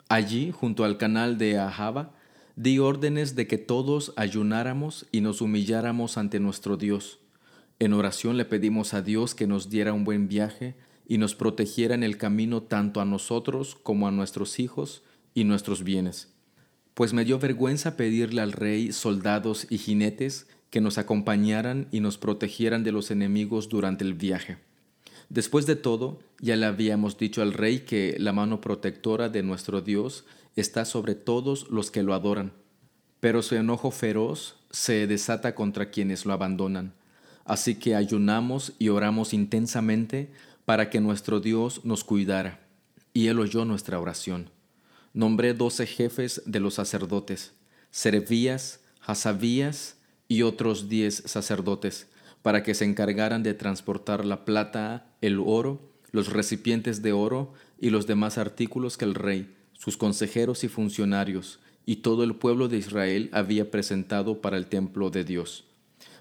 Allí, 0.08 0.52
junto 0.52 0.84
al 0.84 0.98
canal 0.98 1.38
de 1.38 1.58
Ahaba, 1.58 2.14
di 2.54 2.78
órdenes 2.78 3.34
de 3.34 3.46
que 3.46 3.58
todos 3.58 4.12
ayunáramos 4.16 5.06
y 5.12 5.20
nos 5.20 5.40
humilláramos 5.40 6.16
ante 6.16 6.40
nuestro 6.40 6.76
Dios. 6.76 7.18
En 7.78 7.92
oración 7.92 8.36
le 8.36 8.44
pedimos 8.44 8.94
a 8.94 9.02
Dios 9.02 9.34
que 9.34 9.46
nos 9.46 9.68
diera 9.68 9.92
un 9.92 10.04
buen 10.04 10.28
viaje 10.28 10.76
y 11.06 11.18
nos 11.18 11.34
protegiera 11.34 11.94
en 11.94 12.02
el 12.02 12.16
camino 12.16 12.62
tanto 12.62 13.00
a 13.00 13.04
nosotros 13.04 13.76
como 13.82 14.08
a 14.08 14.10
nuestros 14.10 14.58
hijos 14.58 15.02
y 15.34 15.44
nuestros 15.44 15.84
bienes. 15.84 16.32
Pues 16.94 17.12
me 17.12 17.24
dio 17.26 17.38
vergüenza 17.38 17.96
pedirle 17.96 18.40
al 18.40 18.52
rey 18.52 18.92
soldados 18.92 19.66
y 19.68 19.76
jinetes 19.76 20.48
que 20.70 20.80
nos 20.80 20.96
acompañaran 20.96 21.88
y 21.92 22.00
nos 22.00 22.16
protegieran 22.16 22.84
de 22.84 22.92
los 22.92 23.10
enemigos 23.10 23.68
durante 23.68 24.04
el 24.04 24.14
viaje. 24.14 24.65
Después 25.28 25.66
de 25.66 25.76
todo, 25.76 26.21
ya 26.40 26.56
le 26.56 26.66
habíamos 26.66 27.18
dicho 27.18 27.42
al 27.42 27.52
rey 27.52 27.80
que 27.80 28.16
la 28.18 28.33
mano 28.33 28.61
protectora 28.61 29.28
de 29.28 29.42
nuestro 29.42 29.80
Dios 29.80 30.25
está 30.54 30.85
sobre 30.85 31.14
todos 31.14 31.68
los 31.71 31.90
que 31.90 32.02
lo 32.02 32.14
adoran, 32.14 32.52
pero 33.21 33.42
su 33.42 33.56
enojo 33.56 33.90
feroz 33.90 34.56
se 34.71 35.06
desata 35.06 35.54
contra 35.54 35.90
quienes 35.90 36.26
lo 36.26 36.33
abandonan. 36.33 36.95
Así 37.45 37.76
que 37.76 37.95
ayunamos 37.95 38.73
y 38.78 38.88
oramos 38.88 39.33
intensamente 39.33 40.30
para 40.64 40.90
que 40.90 41.00
nuestro 41.00 41.40
Dios 41.40 41.85
nos 41.85 42.04
cuidara, 42.04 42.61
y 43.12 43.28
él 43.28 43.38
oyó 43.38 43.64
nuestra 43.64 44.00
oración. 44.00 44.50
Nombré 45.12 45.54
doce 45.54 45.87
jefes 45.87 46.42
de 46.45 46.61
los 46.61 46.75
sacerdotes, 46.75 47.52
Serebías, 47.90 48.80
Hasabías 49.00 49.97
y 50.26 50.42
otros 50.42 50.88
diez 50.88 51.23
sacerdotes, 51.26 52.09
para 52.46 52.62
que 52.62 52.74
se 52.74 52.84
encargaran 52.84 53.42
de 53.42 53.54
transportar 53.54 54.24
la 54.24 54.44
plata, 54.44 55.10
el 55.20 55.40
oro, 55.40 55.90
los 56.12 56.32
recipientes 56.32 57.02
de 57.02 57.10
oro 57.10 57.54
y 57.80 57.90
los 57.90 58.06
demás 58.06 58.38
artículos 58.38 58.96
que 58.96 59.04
el 59.04 59.16
rey, 59.16 59.56
sus 59.72 59.96
consejeros 59.96 60.62
y 60.62 60.68
funcionarios, 60.68 61.58
y 61.86 61.96
todo 61.96 62.22
el 62.22 62.36
pueblo 62.36 62.68
de 62.68 62.76
Israel 62.76 63.30
había 63.32 63.72
presentado 63.72 64.40
para 64.40 64.58
el 64.58 64.66
templo 64.66 65.10
de 65.10 65.24
Dios. 65.24 65.64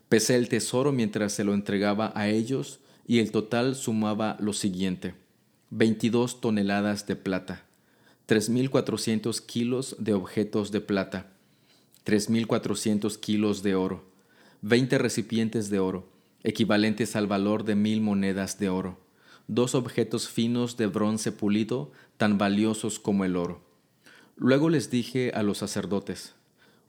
Pesé 0.10 0.36
el 0.36 0.50
tesoro 0.50 0.92
mientras 0.92 1.32
se 1.32 1.44
lo 1.44 1.54
entregaba 1.54 2.12
a 2.16 2.28
ellos, 2.28 2.80
y 3.06 3.20
el 3.20 3.30
total 3.30 3.76
sumaba 3.76 4.36
lo 4.40 4.54
siguiente: 4.54 5.14
22 5.70 6.42
toneladas 6.42 7.06
de 7.06 7.18
plata, 7.18 7.66
3.400 8.28 9.46
kilos 9.46 9.96
de 10.00 10.16
objetos 10.16 10.72
de 10.72 10.82
plata, 10.82 11.28
3.400 12.04 13.16
kilos 13.20 13.62
de 13.62 13.76
oro, 13.76 14.06
20 14.64 14.98
recipientes 14.98 15.70
de 15.70 15.78
oro, 15.78 16.15
equivalentes 16.46 17.16
al 17.16 17.28
valor 17.28 17.66
de 17.66 17.76
mil 17.76 18.02
monedas 18.02 18.60
de 18.60 18.70
oro, 18.70 19.00
dos 19.48 19.76
objetos 19.76 20.30
finos 20.30 20.78
de 20.78 20.88
bronce 20.88 21.32
pulido, 21.32 21.92
tan 22.18 22.38
valiosos 22.38 23.00
como 23.00 23.26
el 23.26 23.36
oro. 23.36 23.62
Luego 24.38 24.70
les 24.70 24.90
dije 24.90 25.32
a 25.34 25.44
los 25.44 25.58
sacerdotes, 25.58 26.36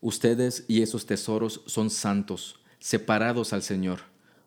Ustedes 0.03 0.67
y 0.69 0.83
esos 0.83 1.07
tesoros 1.07 1.63
son 1.65 1.89
santos, 1.89 2.61
separados 2.79 3.55
al 3.55 3.63
Señor. 3.63 4.01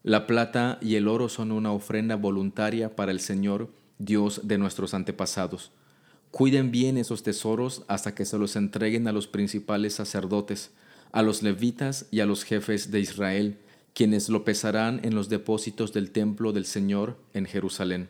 La 0.04 0.28
plata 0.28 0.78
y 0.80 0.96
el 0.96 1.08
oro 1.08 1.28
son 1.28 1.52
una 1.52 1.72
ofrenda 1.72 2.16
voluntaria 2.16 2.96
para 2.96 3.12
el 3.12 3.20
Señor, 3.20 3.70
Dios 3.98 4.42
de 4.44 4.60
nuestros 4.60 4.94
antepasados. 4.94 5.72
Cuiden 6.30 6.70
bien 6.70 6.98
esos 6.98 7.24
tesoros 7.24 7.84
hasta 7.88 8.14
que 8.14 8.26
se 8.26 8.38
los 8.38 8.56
entreguen 8.56 9.08
a 9.08 9.12
los 9.12 9.28
principales 9.28 9.96
sacerdotes, 9.96 10.72
a 11.12 11.24
los 11.24 11.42
levitas 11.42 12.06
y 12.12 12.20
a 12.20 12.28
los 12.28 12.44
jefes 12.44 12.92
de 12.92 13.00
Israel, 13.00 13.58
quienes 13.94 14.30
lo 14.30 14.44
pesarán 14.44 15.02
en 15.04 15.16
los 15.16 15.30
depósitos 15.30 15.94
del 15.94 16.12
templo 16.12 16.52
del 16.52 16.66
Señor 16.66 17.18
en 17.34 17.46
Jerusalén. 17.46 18.10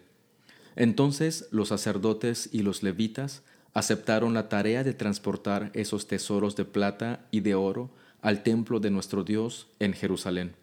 Entonces 0.75 1.47
los 1.51 1.69
sacerdotes 1.69 2.49
y 2.51 2.61
los 2.61 2.83
levitas 2.83 3.43
aceptaron 3.73 4.33
la 4.33 4.49
tarea 4.49 4.83
de 4.83 4.93
transportar 4.93 5.71
esos 5.73 6.07
tesoros 6.07 6.55
de 6.55 6.65
plata 6.65 7.27
y 7.31 7.41
de 7.41 7.55
oro 7.55 7.91
al 8.21 8.43
templo 8.43 8.79
de 8.79 8.91
nuestro 8.91 9.23
Dios 9.23 9.67
en 9.79 9.93
Jerusalén. 9.93 10.55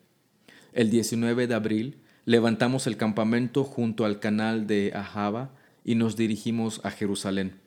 El 0.72 0.90
19 0.90 1.46
de 1.46 1.54
abril 1.54 1.96
levantamos 2.24 2.86
el 2.86 2.96
campamento 2.96 3.64
junto 3.64 4.04
al 4.04 4.20
canal 4.20 4.66
de 4.66 4.92
Ahaba 4.94 5.54
y 5.84 5.94
nos 5.94 6.16
dirigimos 6.16 6.80
a 6.84 6.90
Jerusalén. 6.90 7.65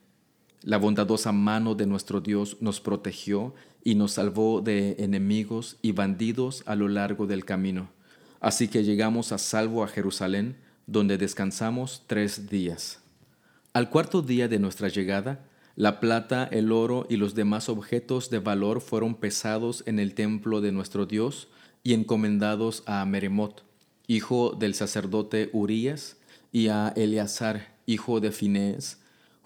La 0.62 0.78
bondadosa 0.78 1.32
mano 1.32 1.74
de 1.74 1.86
nuestro 1.86 2.20
Dios 2.20 2.58
nos 2.60 2.82
protegió 2.82 3.54
y 3.84 3.96
nos 3.96 4.13
salvó 4.13 4.62
de 4.62 4.98
enemigos 5.00 5.78
y 5.82 5.94
bandidos 5.94 6.63
a 6.66 6.75
lo 6.75 6.89
largo 6.89 7.28
del 7.28 7.46
camino. 7.46 7.89
Así 8.42 8.68
que 8.68 8.84
llegamos 8.84 9.32
a 9.32 9.38
salvo 9.38 9.84
a 9.84 9.88
Jerusalén, 9.88 10.58
donde 10.86 11.18
descansamos 11.18 12.04
tres 12.08 12.50
días. 12.50 13.00
Al 13.74 13.89
cuarto 13.89 14.22
día 14.22 14.48
de 14.48 14.60
nuestra 14.60 14.89
llegada, 14.89 15.46
la 15.75 16.01
plata, 16.01 16.44
el 16.51 16.74
oro 16.74 17.06
y 17.10 17.16
los 17.16 17.36
demás 17.36 17.70
objetos 17.70 18.30
de 18.30 18.39
valor 18.39 18.82
fueron 18.82 19.16
pesados 19.16 19.84
en 19.86 20.00
el 20.00 20.13
templo 20.13 20.60
de 20.60 20.74
nuestro 20.74 21.06
Dios 21.06 21.48
y 21.84 21.94
encomendados 21.94 22.84
a 22.86 23.06
Meremot, 23.06 23.63
hijo 24.08 24.51
del 24.51 24.74
sacerdote 24.74 25.50
Urías, 25.54 26.18
y 26.51 26.68
a 26.68 26.89
Eleazar, 26.89 27.78
hijo 27.86 28.20
de 28.20 28.32
Finés, 28.32 28.99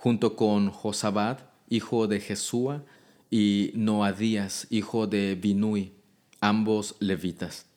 junto 0.04 0.36
con 0.36 0.70
Josabad, 0.70 1.38
hijo 1.70 2.08
de 2.08 2.20
Jesúa, 2.20 2.84
y 3.32 3.72
Noadías, 3.74 4.68
hijo 4.70 5.08
de 5.08 5.36
Binui, 5.36 5.94
ambos 6.42 6.98
levitas. 7.00 7.68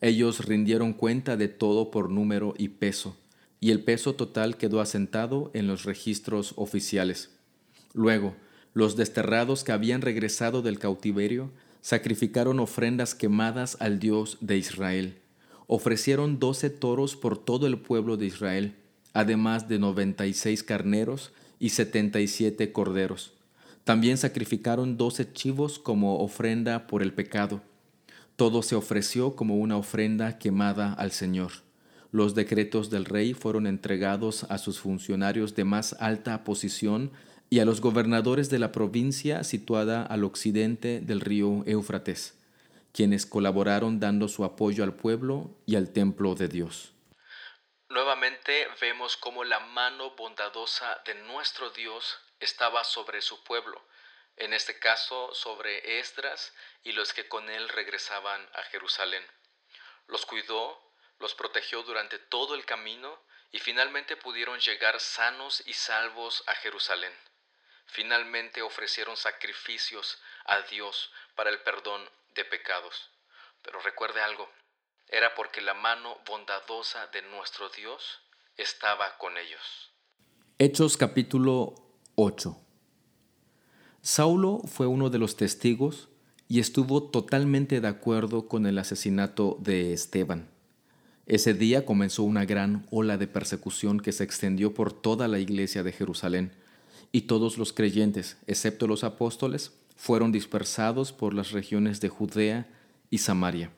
Ellos 0.00 0.44
rindieron 0.44 0.92
cuenta 0.92 1.36
de 1.36 1.48
todo 1.48 1.90
por 1.90 2.10
número 2.10 2.54
y 2.56 2.68
peso, 2.68 3.16
y 3.58 3.72
el 3.72 3.82
peso 3.82 4.14
total 4.14 4.56
quedó 4.56 4.80
asentado 4.80 5.50
en 5.52 5.66
los 5.66 5.82
registros 5.82 6.52
oficiales. 6.54 7.30
Luego, 7.92 8.36
los 8.72 8.94
desterrados 8.94 9.64
que 9.64 9.72
habían 9.72 10.00
regresado 10.00 10.62
del 10.62 10.78
cautiverio 10.78 11.50
sacrificaron 11.80 12.60
ofrendas 12.60 13.16
quemadas 13.16 13.76
al 13.80 13.98
Dios 13.98 14.38
de 14.40 14.58
Israel. 14.58 15.18
Ofrecieron 15.66 16.38
doce 16.38 16.70
toros 16.70 17.16
por 17.16 17.36
todo 17.36 17.66
el 17.66 17.78
pueblo 17.78 18.16
de 18.16 18.26
Israel, 18.26 18.76
además 19.12 19.66
de 19.66 19.80
noventa 19.80 20.24
y 20.28 20.34
seis 20.34 20.62
carneros 20.62 21.32
y 21.64 21.70
setenta 21.70 22.20
y 22.20 22.28
siete 22.28 22.72
corderos. 22.72 23.32
También 23.84 24.18
sacrificaron 24.18 24.98
doce 24.98 25.32
chivos 25.32 25.78
como 25.78 26.18
ofrenda 26.18 26.86
por 26.86 27.02
el 27.02 27.14
pecado. 27.14 27.62
Todo 28.36 28.60
se 28.60 28.74
ofreció 28.74 29.34
como 29.34 29.56
una 29.56 29.78
ofrenda 29.78 30.36
quemada 30.36 30.92
al 30.92 31.10
Señor. 31.10 31.52
Los 32.12 32.34
decretos 32.34 32.90
del 32.90 33.06
rey 33.06 33.32
fueron 33.32 33.66
entregados 33.66 34.44
a 34.50 34.58
sus 34.58 34.78
funcionarios 34.78 35.54
de 35.54 35.64
más 35.64 35.96
alta 36.00 36.44
posición 36.44 37.12
y 37.48 37.60
a 37.60 37.64
los 37.64 37.80
gobernadores 37.80 38.50
de 38.50 38.58
la 38.58 38.70
provincia 38.70 39.42
situada 39.42 40.02
al 40.02 40.24
occidente 40.24 41.00
del 41.00 41.22
río 41.22 41.62
Éufrates, 41.64 42.34
quienes 42.92 43.24
colaboraron 43.24 44.00
dando 44.00 44.28
su 44.28 44.44
apoyo 44.44 44.84
al 44.84 44.92
pueblo 44.92 45.50
y 45.64 45.76
al 45.76 45.88
templo 45.88 46.34
de 46.34 46.48
Dios. 46.48 46.93
Nuevamente 47.94 48.68
vemos 48.80 49.16
cómo 49.16 49.44
la 49.44 49.60
mano 49.60 50.10
bondadosa 50.16 51.00
de 51.04 51.14
nuestro 51.14 51.70
Dios 51.70 52.18
estaba 52.40 52.82
sobre 52.82 53.22
su 53.22 53.44
pueblo, 53.44 53.80
en 54.36 54.52
este 54.52 54.80
caso 54.80 55.32
sobre 55.32 56.00
Esdras 56.00 56.52
y 56.82 56.90
los 56.90 57.12
que 57.12 57.28
con 57.28 57.48
él 57.48 57.68
regresaban 57.68 58.50
a 58.54 58.64
Jerusalén. 58.64 59.24
Los 60.08 60.26
cuidó, 60.26 60.82
los 61.20 61.36
protegió 61.36 61.84
durante 61.84 62.18
todo 62.18 62.56
el 62.56 62.66
camino 62.66 63.22
y 63.52 63.60
finalmente 63.60 64.16
pudieron 64.16 64.58
llegar 64.58 64.98
sanos 64.98 65.62
y 65.64 65.74
salvos 65.74 66.42
a 66.48 66.56
Jerusalén. 66.56 67.16
Finalmente 67.86 68.62
ofrecieron 68.62 69.16
sacrificios 69.16 70.20
a 70.46 70.62
Dios 70.62 71.12
para 71.36 71.50
el 71.50 71.60
perdón 71.60 72.10
de 72.30 72.44
pecados. 72.44 73.08
Pero 73.62 73.78
recuerde 73.78 74.20
algo, 74.20 74.52
era 75.16 75.32
porque 75.36 75.60
la 75.60 75.74
mano 75.74 76.16
bondadosa 76.26 77.06
de 77.12 77.22
nuestro 77.22 77.68
Dios 77.68 78.02
estaba 78.56 79.16
con 79.18 79.38
ellos. 79.38 79.92
Hechos 80.58 80.96
capítulo 80.96 81.76
8 82.16 82.56
Saulo 84.02 84.60
fue 84.66 84.88
uno 84.88 85.10
de 85.10 85.18
los 85.18 85.36
testigos 85.36 86.08
y 86.48 86.58
estuvo 86.58 87.10
totalmente 87.10 87.80
de 87.80 87.86
acuerdo 87.86 88.48
con 88.48 88.66
el 88.66 88.76
asesinato 88.76 89.56
de 89.60 89.92
Esteban. 89.92 90.50
Ese 91.26 91.54
día 91.54 91.86
comenzó 91.86 92.24
una 92.24 92.44
gran 92.44 92.84
ola 92.90 93.16
de 93.16 93.28
persecución 93.28 94.00
que 94.00 94.10
se 94.10 94.24
extendió 94.24 94.74
por 94.74 94.92
toda 94.92 95.28
la 95.28 95.38
iglesia 95.38 95.84
de 95.84 95.92
Jerusalén, 95.92 96.52
y 97.12 97.22
todos 97.22 97.56
los 97.56 97.72
creyentes, 97.72 98.36
excepto 98.48 98.88
los 98.88 99.04
apóstoles, 99.04 99.72
fueron 99.96 100.32
dispersados 100.32 101.12
por 101.12 101.32
las 101.32 101.52
regiones 101.52 102.00
de 102.00 102.08
Judea 102.08 102.66
y 103.10 103.18
Samaria. 103.18 103.70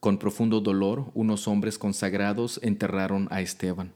Con 0.00 0.18
profundo 0.18 0.60
dolor, 0.60 1.10
unos 1.14 1.48
hombres 1.48 1.78
consagrados 1.78 2.60
enterraron 2.62 3.26
a 3.30 3.40
Esteban. 3.40 3.92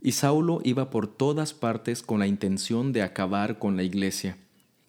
Y 0.00 0.12
Saulo 0.12 0.60
iba 0.64 0.90
por 0.90 1.06
todas 1.06 1.52
partes 1.52 2.02
con 2.02 2.18
la 2.18 2.26
intención 2.26 2.92
de 2.92 3.02
acabar 3.02 3.58
con 3.58 3.76
la 3.76 3.82
iglesia. 3.82 4.38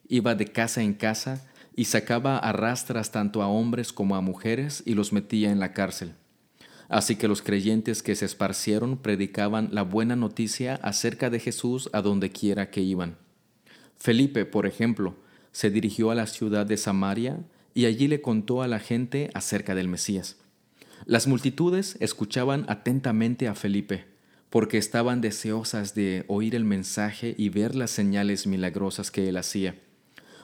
Iba 0.07 0.35
de 0.35 0.45
casa 0.45 0.81
en 0.81 0.93
casa 0.93 1.45
y 1.75 1.85
sacaba 1.85 2.37
a 2.37 2.51
rastras 2.51 3.11
tanto 3.11 3.41
a 3.41 3.47
hombres 3.47 3.91
como 3.91 4.15
a 4.15 4.21
mujeres 4.21 4.83
y 4.85 4.93
los 4.93 5.11
metía 5.11 5.51
en 5.51 5.59
la 5.59 5.73
cárcel. 5.73 6.13
Así 6.87 7.15
que 7.17 7.27
los 7.27 7.41
creyentes 7.41 8.01
que 8.01 8.15
se 8.15 8.25
esparcieron 8.25 8.97
predicaban 8.97 9.69
la 9.71 9.83
buena 9.83 10.15
noticia 10.15 10.75
acerca 10.81 11.29
de 11.29 11.39
Jesús 11.39 11.89
a 11.93 12.01
donde 12.01 12.31
quiera 12.31 12.71
que 12.71 12.81
iban. 12.81 13.17
Felipe, 13.97 14.45
por 14.45 14.65
ejemplo, 14.65 15.15
se 15.51 15.69
dirigió 15.69 16.09
a 16.09 16.15
la 16.15 16.25
ciudad 16.25 16.65
de 16.65 16.77
Samaria 16.77 17.39
y 17.79 17.85
allí 17.85 18.09
le 18.09 18.19
contó 18.19 18.61
a 18.61 18.67
la 18.67 18.79
gente 18.79 19.29
acerca 19.33 19.73
del 19.73 19.87
Mesías. 19.87 20.35
Las 21.05 21.27
multitudes 21.27 21.95
escuchaban 22.01 22.65
atentamente 22.67 23.47
a 23.47 23.55
Felipe, 23.55 24.03
porque 24.49 24.77
estaban 24.77 25.21
deseosas 25.21 25.95
de 25.95 26.25
oír 26.27 26.55
el 26.55 26.65
mensaje 26.65 27.35
y 27.37 27.47
ver 27.47 27.75
las 27.75 27.91
señales 27.91 28.47
milagrosas 28.47 29.11
que 29.11 29.29
él 29.29 29.37
hacía. 29.37 29.79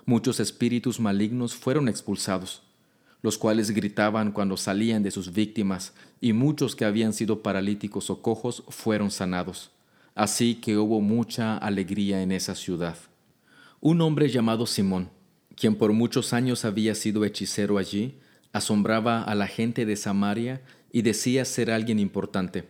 Muchos 0.06 0.40
espíritus 0.40 1.02
malignos 1.02 1.56
fueron 1.56 1.90
expulsados, 1.90 2.64
los 3.22 3.38
cuales 3.38 3.72
gritaban 3.72 4.32
cuando 4.32 4.56
salían 4.56 5.04
de 5.04 5.12
sus 5.12 5.34
víctimas, 5.34 5.92
y 6.22 6.32
muchos 6.32 6.74
que 6.74 6.86
habían 6.86 7.12
sido 7.12 7.44
paralíticos 7.44 8.10
o 8.10 8.22
cojos 8.22 8.64
fueron 8.70 9.12
sanados. 9.12 9.72
Así 10.14 10.56
que 10.56 10.78
hubo 10.78 11.02
mucha 11.02 11.58
alegría 11.58 12.22
en 12.22 12.32
esa 12.32 12.56
ciudad. 12.56 12.96
Un 13.82 14.00
hombre 14.00 14.30
llamado 14.30 14.66
Simón, 14.66 15.10
quien 15.56 15.76
por 15.76 15.94
muchos 15.94 16.34
años 16.34 16.66
había 16.66 16.96
sido 16.96 17.26
hechicero 17.26 17.78
allí, 17.78 18.20
asombraba 18.52 19.24
a 19.24 19.36
la 19.36 19.48
gente 19.48 19.86
de 19.86 19.96
Samaria 19.96 20.62
y 20.92 21.02
decía 21.02 21.46
ser 21.46 21.72
alguien 21.72 22.00
importante. 22.00 22.66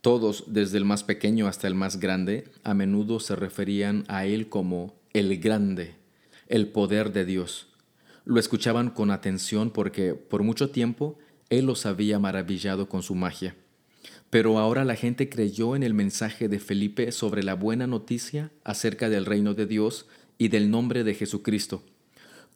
Todos, 0.00 0.44
desde 0.46 0.78
el 0.78 0.86
más 0.86 1.04
pequeño 1.04 1.46
hasta 1.46 1.66
el 1.66 1.74
más 1.74 2.00
grande, 2.00 2.44
a 2.64 2.72
menudo 2.72 3.20
se 3.20 3.36
referían 3.36 4.04
a 4.08 4.24
él 4.24 4.48
como 4.48 4.94
el 5.12 5.38
grande, 5.38 5.94
el 6.48 6.68
poder 6.68 7.12
de 7.12 7.26
Dios. 7.26 7.68
Lo 8.24 8.40
escuchaban 8.40 8.90
con 8.90 9.10
atención 9.10 9.70
porque 9.70 10.14
por 10.14 10.42
mucho 10.42 10.70
tiempo 10.70 11.18
él 11.50 11.66
los 11.66 11.84
había 11.84 12.18
maravillado 12.18 12.88
con 12.88 13.02
su 13.02 13.14
magia. 13.14 13.56
Pero 14.30 14.58
ahora 14.58 14.84
la 14.84 14.94
gente 14.94 15.28
creyó 15.28 15.74
en 15.74 15.82
el 15.82 15.92
mensaje 15.92 16.48
de 16.48 16.60
Felipe 16.60 17.12
sobre 17.12 17.42
la 17.42 17.54
buena 17.54 17.86
noticia 17.86 18.52
acerca 18.64 19.08
del 19.08 19.26
reino 19.26 19.54
de 19.54 19.66
Dios 19.66 20.06
y 20.38 20.48
del 20.48 20.70
nombre 20.70 21.04
de 21.04 21.14
Jesucristo. 21.14 21.82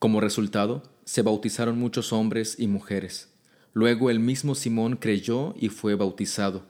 Como 0.04 0.20
resultado, 0.20 0.82
se 1.06 1.22
bautizaron 1.22 1.78
muchos 1.78 2.12
hombres 2.12 2.56
y 2.58 2.66
mujeres. 2.66 3.30
Luego 3.72 4.10
el 4.10 4.20
mismo 4.20 4.54
Simón 4.54 4.96
creyó 4.96 5.54
y 5.58 5.70
fue 5.70 5.94
bautizado. 5.94 6.66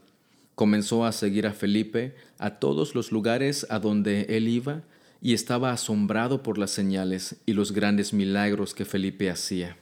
Comenzó 0.55 1.05
a 1.05 1.11
seguir 1.11 1.49
a 1.49 1.53
Felipe 1.53 2.15
a 2.39 2.61
todos 2.61 2.95
los 2.95 3.11
lugares 3.11 3.67
a 3.71 3.81
donde 3.81 4.27
él 4.29 4.47
iba 4.47 4.83
y 5.21 5.35
estaba 5.35 5.73
asombrado 5.73 6.45
por 6.45 6.59
las 6.59 6.71
señales 6.71 7.35
y 7.45 7.55
los 7.55 7.73
grandes 7.73 8.13
milagros 8.13 8.73
que 8.73 8.85
Felipe 8.85 9.29
hacía. 9.29 9.79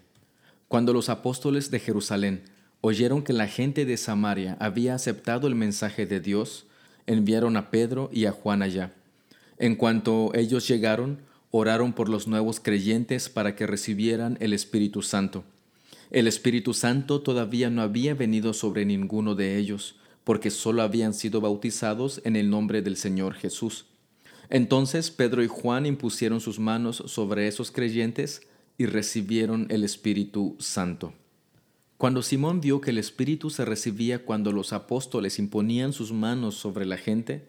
Cuando 0.66 0.94
los 0.94 1.10
apóstoles 1.10 1.70
de 1.70 1.78
Jerusalén 1.78 2.44
oyeron 2.80 3.22
que 3.22 3.34
la 3.34 3.48
gente 3.48 3.84
de 3.84 3.98
Samaria 3.98 4.56
había 4.60 4.94
aceptado 4.94 5.46
el 5.46 5.56
mensaje 5.56 6.06
de 6.06 6.20
Dios, 6.20 6.64
enviaron 7.06 7.58
a 7.58 7.70
Pedro 7.70 8.08
y 8.14 8.24
a 8.24 8.32
Juan 8.32 8.62
allá. 8.62 8.94
En 9.58 9.76
cuanto 9.76 10.32
ellos 10.34 10.66
llegaron, 10.66 11.18
oraron 11.52 11.92
por 11.92 12.08
los 12.08 12.26
nuevos 12.26 12.60
creyentes 12.60 13.28
para 13.28 13.54
que 13.54 13.66
recibieran 13.66 14.38
el 14.40 14.54
Espíritu 14.54 15.02
Santo. 15.02 15.44
El 16.10 16.26
Espíritu 16.26 16.72
Santo 16.72 17.20
todavía 17.20 17.68
no 17.68 17.82
había 17.82 18.14
venido 18.14 18.54
sobre 18.54 18.86
ninguno 18.86 19.34
de 19.34 19.58
ellos, 19.58 19.96
porque 20.24 20.50
sólo 20.50 20.82
habían 20.82 21.12
sido 21.12 21.42
bautizados 21.42 22.22
en 22.24 22.36
el 22.36 22.48
nombre 22.48 22.80
del 22.80 22.96
Señor 22.96 23.34
Jesús. 23.34 23.84
Entonces 24.48 25.10
Pedro 25.10 25.44
y 25.44 25.46
Juan 25.46 25.84
impusieron 25.84 26.40
sus 26.40 26.58
manos 26.58 27.02
sobre 27.06 27.46
esos 27.48 27.70
creyentes 27.70 28.40
y 28.78 28.86
recibieron 28.86 29.66
el 29.68 29.84
Espíritu 29.84 30.56
Santo. 30.58 31.12
Cuando 31.98 32.22
Simón 32.22 32.62
vio 32.62 32.80
que 32.80 32.90
el 32.90 32.98
Espíritu 32.98 33.50
se 33.50 33.66
recibía 33.66 34.24
cuando 34.24 34.52
los 34.52 34.72
apóstoles 34.72 35.38
imponían 35.38 35.92
sus 35.92 36.12
manos 36.12 36.54
sobre 36.54 36.86
la 36.86 36.96
gente, 36.96 37.46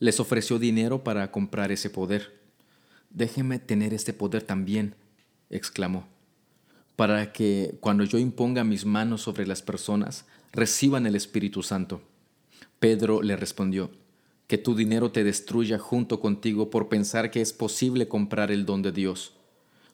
les 0.00 0.20
ofreció 0.20 0.58
dinero 0.58 1.04
para 1.04 1.30
comprar 1.30 1.70
ese 1.70 1.90
poder. 1.90 2.41
Déjeme 3.14 3.58
tener 3.58 3.92
este 3.92 4.14
poder 4.14 4.42
también, 4.42 4.94
exclamó, 5.50 6.08
para 6.96 7.32
que 7.32 7.76
cuando 7.80 8.04
yo 8.04 8.18
imponga 8.18 8.64
mis 8.64 8.86
manos 8.86 9.20
sobre 9.20 9.46
las 9.46 9.60
personas, 9.60 10.24
reciban 10.52 11.06
el 11.06 11.14
Espíritu 11.14 11.62
Santo. 11.62 12.00
Pedro 12.78 13.22
le 13.22 13.36
respondió, 13.36 13.90
que 14.46 14.58
tu 14.58 14.74
dinero 14.74 15.12
te 15.12 15.24
destruya 15.24 15.78
junto 15.78 16.20
contigo 16.20 16.70
por 16.70 16.88
pensar 16.88 17.30
que 17.30 17.40
es 17.40 17.52
posible 17.52 18.08
comprar 18.08 18.50
el 18.50 18.64
don 18.66 18.82
de 18.82 18.92
Dios. 18.92 19.34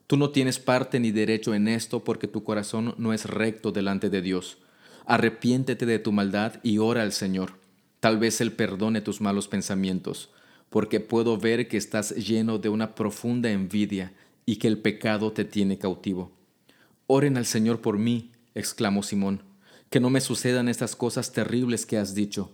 Tú 0.07 0.17
no 0.17 0.31
tienes 0.31 0.59
parte 0.59 1.01
ni 1.01 1.11
derecho 1.11 1.55
en 1.55 1.69
esto 1.69 2.03
porque 2.03 2.29
tu 2.29 2.45
corazón 2.45 2.95
no 2.99 3.13
es 3.13 3.27
recto 3.27 3.73
delante 3.73 4.11
de 4.11 4.23
Dios. 4.23 4.59
Arrepiéntete 5.07 5.87
de 5.87 5.99
tu 5.99 6.13
maldad 6.13 6.61
y 6.63 6.79
ora 6.79 7.03
al 7.03 7.13
Señor. 7.13 7.53
Tal 8.01 8.19
vez 8.19 8.41
Él 8.41 8.53
perdone 8.53 9.01
tus 9.01 9.21
malos 9.21 9.49
pensamientos, 9.49 10.31
porque 10.71 11.01
puedo 11.01 11.39
ver 11.39 11.69
que 11.69 11.77
estás 11.77 12.11
lleno 12.11 12.59
de 12.59 12.69
una 12.69 12.95
profunda 12.95 13.51
envidia 13.51 14.13
y 14.45 14.57
que 14.57 14.69
el 14.69 14.79
pecado 14.79 15.33
te 15.33 15.45
tiene 15.45 15.79
cautivo. 15.79 16.33
Oren 17.07 17.37
al 17.37 17.47
Señor 17.47 17.81
por 17.81 17.99
mí, 17.99 18.33
exclamó 18.55 19.03
Simón, 19.03 19.43
que 19.91 20.01
no 20.01 20.11
me 20.11 20.21
sucedan 20.21 20.69
estas 20.69 20.95
cosas 20.95 21.33
terribles 21.33 21.87
que 21.87 21.97
has 21.97 22.15
dicho. 22.15 22.51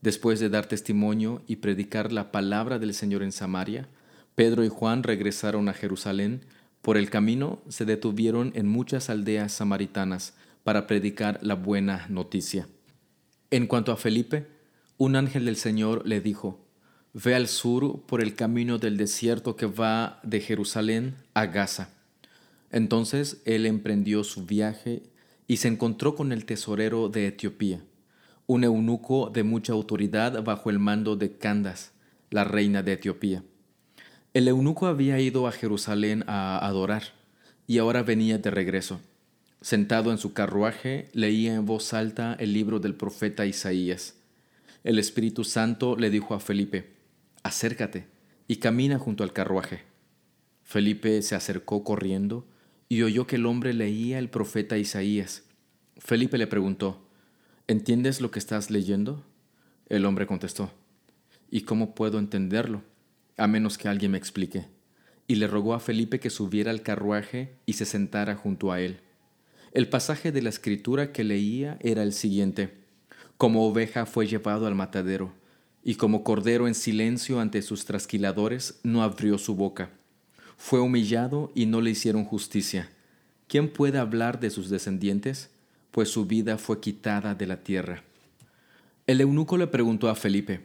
Después 0.00 0.40
de 0.40 0.48
dar 0.48 0.66
testimonio 0.66 1.42
y 1.46 1.56
predicar 1.56 2.12
la 2.12 2.30
palabra 2.30 2.78
del 2.78 2.94
Señor 2.94 3.22
en 3.22 3.32
Samaria, 3.32 3.88
Pedro 4.34 4.64
y 4.64 4.68
Juan 4.68 5.02
regresaron 5.02 5.68
a 5.68 5.72
Jerusalén. 5.72 6.44
Por 6.82 6.96
el 6.96 7.10
camino 7.10 7.60
se 7.68 7.84
detuvieron 7.84 8.52
en 8.54 8.68
muchas 8.68 9.10
aldeas 9.10 9.52
samaritanas 9.52 10.34
para 10.62 10.86
predicar 10.86 11.40
la 11.42 11.54
buena 11.54 12.06
noticia. 12.08 12.68
En 13.50 13.66
cuanto 13.66 13.90
a 13.90 13.96
Felipe, 13.96 14.46
un 14.98 15.16
ángel 15.16 15.46
del 15.46 15.56
Señor 15.56 16.06
le 16.06 16.20
dijo, 16.20 16.67
Ve 17.14 17.34
al 17.34 17.48
sur 17.48 18.02
por 18.06 18.20
el 18.20 18.34
camino 18.34 18.78
del 18.78 18.96
desierto 18.96 19.56
que 19.56 19.66
va 19.66 20.20
de 20.22 20.40
Jerusalén 20.40 21.16
a 21.34 21.46
Gaza. 21.46 21.90
Entonces 22.70 23.42
él 23.44 23.66
emprendió 23.66 24.24
su 24.24 24.44
viaje 24.44 25.02
y 25.46 25.56
se 25.56 25.68
encontró 25.68 26.14
con 26.14 26.32
el 26.32 26.44
tesorero 26.44 27.08
de 27.08 27.26
Etiopía 27.28 27.82
un 28.48 28.64
eunuco 28.64 29.28
de 29.28 29.42
mucha 29.42 29.74
autoridad 29.74 30.42
bajo 30.42 30.70
el 30.70 30.78
mando 30.78 31.16
de 31.16 31.36
Candas, 31.36 31.92
la 32.30 32.44
reina 32.44 32.82
de 32.82 32.94
Etiopía. 32.94 33.44
El 34.32 34.48
eunuco 34.48 34.86
había 34.86 35.20
ido 35.20 35.46
a 35.46 35.52
Jerusalén 35.52 36.24
a 36.26 36.58
adorar 36.66 37.02
y 37.66 37.76
ahora 37.76 38.02
venía 38.02 38.38
de 38.38 38.50
regreso. 38.50 39.00
Sentado 39.60 40.10
en 40.12 40.16
su 40.16 40.32
carruaje, 40.32 41.10
leía 41.12 41.54
en 41.56 41.66
voz 41.66 41.92
alta 41.92 42.36
el 42.40 42.54
libro 42.54 42.80
del 42.80 42.94
profeta 42.94 43.44
Isaías. 43.44 44.14
El 44.82 44.98
Espíritu 44.98 45.44
Santo 45.44 45.94
le 45.96 46.08
dijo 46.08 46.32
a 46.34 46.40
Felipe, 46.40 46.88
Acércate 47.42 48.06
y 48.46 48.56
camina 48.56 48.98
junto 48.98 49.24
al 49.24 49.32
carruaje. 49.32 49.82
Felipe 50.62 51.22
se 51.22 51.34
acercó 51.34 51.84
corriendo 51.84 52.46
y 52.88 53.02
oyó 53.02 53.26
que 53.26 53.36
el 53.36 53.46
hombre 53.46 53.72
leía 53.74 54.18
el 54.18 54.28
profeta 54.28 54.78
Isaías. 54.78 55.44
Felipe 55.98 56.38
le 56.38 56.46
preguntó, 56.46 57.08
¿Entiendes 57.66 58.20
lo 58.20 58.30
que 58.30 58.38
estás 58.38 58.70
leyendo? 58.70 59.24
El 59.88 60.06
hombre 60.06 60.26
contestó, 60.26 60.72
¿y 61.50 61.62
cómo 61.62 61.94
puedo 61.94 62.18
entenderlo? 62.18 62.82
A 63.36 63.46
menos 63.46 63.76
que 63.76 63.88
alguien 63.88 64.12
me 64.12 64.18
explique. 64.18 64.66
Y 65.26 65.34
le 65.34 65.46
rogó 65.46 65.74
a 65.74 65.80
Felipe 65.80 66.18
que 66.18 66.30
subiera 66.30 66.70
al 66.70 66.82
carruaje 66.82 67.56
y 67.66 67.74
se 67.74 67.84
sentara 67.84 68.36
junto 68.36 68.72
a 68.72 68.80
él. 68.80 69.00
El 69.72 69.88
pasaje 69.88 70.32
de 70.32 70.40
la 70.40 70.48
escritura 70.48 71.12
que 71.12 71.24
leía 71.24 71.76
era 71.80 72.02
el 72.02 72.14
siguiente. 72.14 72.72
Como 73.36 73.66
oveja 73.66 74.06
fue 74.06 74.26
llevado 74.26 74.66
al 74.66 74.74
matadero, 74.74 75.34
y 75.88 75.94
como 75.94 76.22
cordero 76.22 76.68
en 76.68 76.74
silencio 76.74 77.40
ante 77.40 77.62
sus 77.62 77.86
trasquiladores 77.86 78.78
no 78.82 79.02
abrió 79.02 79.38
su 79.38 79.54
boca. 79.54 79.88
Fue 80.58 80.80
humillado 80.80 81.50
y 81.54 81.64
no 81.64 81.80
le 81.80 81.88
hicieron 81.88 82.26
justicia. 82.26 82.90
¿Quién 83.46 83.72
puede 83.72 83.96
hablar 83.96 84.38
de 84.38 84.50
sus 84.50 84.68
descendientes? 84.68 85.48
pues 85.90 86.10
su 86.10 86.26
vida 86.26 86.58
fue 86.58 86.78
quitada 86.78 87.34
de 87.34 87.46
la 87.46 87.62
tierra. 87.64 88.04
El 89.06 89.22
eunuco 89.22 89.56
le 89.56 89.66
preguntó 89.66 90.10
a 90.10 90.14
Felipe, 90.14 90.60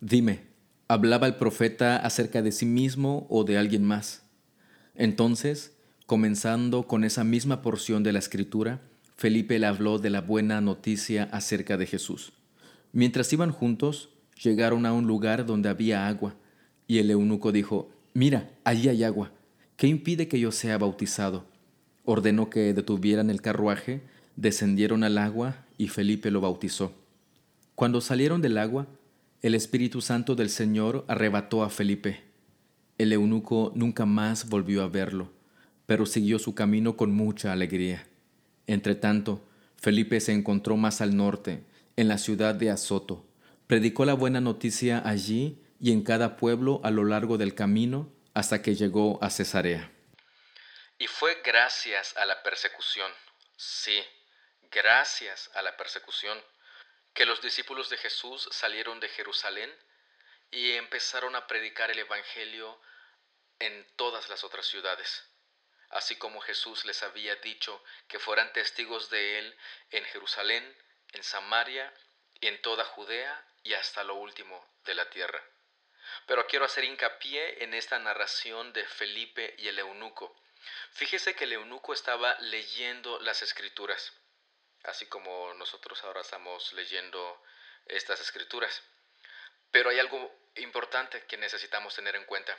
Dime, 0.00 0.40
¿hablaba 0.88 1.28
el 1.28 1.36
profeta 1.36 1.96
acerca 1.96 2.42
de 2.42 2.50
sí 2.50 2.66
mismo 2.66 3.28
o 3.30 3.44
de 3.44 3.58
alguien 3.58 3.84
más? 3.84 4.24
Entonces, 4.96 5.76
comenzando 6.04 6.88
con 6.88 7.04
esa 7.04 7.22
misma 7.22 7.62
porción 7.62 8.02
de 8.02 8.12
la 8.12 8.18
escritura, 8.18 8.80
Felipe 9.16 9.56
le 9.60 9.66
habló 9.66 10.00
de 10.00 10.10
la 10.10 10.20
buena 10.20 10.60
noticia 10.60 11.28
acerca 11.30 11.76
de 11.76 11.86
Jesús. 11.86 12.32
Mientras 12.92 13.32
iban 13.32 13.52
juntos, 13.52 14.17
llegaron 14.42 14.86
a 14.86 14.92
un 14.92 15.06
lugar 15.06 15.46
donde 15.46 15.68
había 15.68 16.08
agua, 16.08 16.34
y 16.86 16.98
el 16.98 17.10
eunuco 17.10 17.52
dijo, 17.52 17.90
Mira, 18.14 18.50
allí 18.64 18.88
hay 18.88 19.04
agua. 19.04 19.32
¿Qué 19.76 19.86
impide 19.86 20.26
que 20.28 20.40
yo 20.40 20.50
sea 20.50 20.78
bautizado? 20.78 21.44
Ordenó 22.04 22.50
que 22.50 22.72
detuvieran 22.72 23.30
el 23.30 23.42
carruaje, 23.42 24.02
descendieron 24.34 25.04
al 25.04 25.18
agua 25.18 25.66
y 25.76 25.88
Felipe 25.88 26.30
lo 26.30 26.40
bautizó. 26.40 26.92
Cuando 27.74 28.00
salieron 28.00 28.42
del 28.42 28.58
agua, 28.58 28.88
el 29.40 29.54
Espíritu 29.54 30.00
Santo 30.00 30.34
del 30.34 30.48
Señor 30.48 31.04
arrebató 31.06 31.62
a 31.62 31.70
Felipe. 31.70 32.22
El 32.98 33.12
eunuco 33.12 33.70
nunca 33.76 34.04
más 34.04 34.48
volvió 34.48 34.82
a 34.82 34.88
verlo, 34.88 35.30
pero 35.86 36.06
siguió 36.06 36.40
su 36.40 36.56
camino 36.56 36.96
con 36.96 37.12
mucha 37.12 37.52
alegría. 37.52 38.04
Entretanto, 38.66 39.44
Felipe 39.76 40.18
se 40.18 40.32
encontró 40.32 40.76
más 40.76 41.00
al 41.00 41.16
norte, 41.16 41.62
en 41.94 42.08
la 42.08 42.18
ciudad 42.18 42.56
de 42.56 42.70
Azoto. 42.70 43.27
Predicó 43.68 44.06
la 44.06 44.14
buena 44.14 44.40
noticia 44.40 45.02
allí 45.04 45.62
y 45.78 45.92
en 45.92 46.02
cada 46.02 46.38
pueblo 46.38 46.80
a 46.84 46.90
lo 46.90 47.04
largo 47.04 47.36
del 47.36 47.54
camino 47.54 48.10
hasta 48.32 48.62
que 48.62 48.74
llegó 48.74 49.22
a 49.22 49.28
Cesarea. 49.28 49.92
Y 50.96 51.06
fue 51.06 51.42
gracias 51.44 52.16
a 52.16 52.24
la 52.24 52.42
persecución, 52.42 53.12
sí, 53.58 54.02
gracias 54.70 55.50
a 55.52 55.60
la 55.60 55.76
persecución, 55.76 56.42
que 57.12 57.26
los 57.26 57.42
discípulos 57.42 57.90
de 57.90 57.98
Jesús 57.98 58.48
salieron 58.52 59.00
de 59.00 59.10
Jerusalén 59.10 59.70
y 60.50 60.72
empezaron 60.72 61.36
a 61.36 61.46
predicar 61.46 61.90
el 61.90 61.98
Evangelio 61.98 62.80
en 63.58 63.86
todas 63.96 64.30
las 64.30 64.44
otras 64.44 64.64
ciudades, 64.64 65.28
así 65.90 66.16
como 66.16 66.40
Jesús 66.40 66.86
les 66.86 67.02
había 67.02 67.36
dicho 67.36 67.84
que 68.08 68.18
fueran 68.18 68.50
testigos 68.54 69.10
de 69.10 69.40
él 69.40 69.56
en 69.90 70.04
Jerusalén, 70.04 70.64
en 71.12 71.22
Samaria, 71.22 71.92
y 72.40 72.46
en 72.46 72.60
toda 72.62 72.84
Judea 72.84 73.44
y 73.62 73.74
hasta 73.74 74.04
lo 74.04 74.14
último 74.14 74.66
de 74.84 74.94
la 74.94 75.08
tierra. 75.10 75.42
Pero 76.26 76.46
quiero 76.46 76.64
hacer 76.64 76.84
hincapié 76.84 77.62
en 77.64 77.74
esta 77.74 77.98
narración 77.98 78.72
de 78.72 78.84
Felipe 78.86 79.54
y 79.58 79.68
el 79.68 79.78
eunuco. 79.78 80.34
Fíjese 80.92 81.34
que 81.34 81.44
el 81.44 81.52
eunuco 81.52 81.92
estaba 81.92 82.38
leyendo 82.40 83.18
las 83.20 83.42
escrituras 83.42 84.12
así 84.84 85.06
como 85.06 85.52
nosotros 85.54 86.02
ahora 86.04 86.20
estamos 86.20 86.72
leyendo 86.72 87.42
estas 87.86 88.20
escrituras. 88.20 88.82
Pero 89.70 89.90
hay 89.90 89.98
algo 89.98 90.34
importante 90.56 91.24
que 91.26 91.36
necesitamos 91.36 91.94
tener 91.94 92.16
en 92.16 92.24
cuenta. 92.24 92.56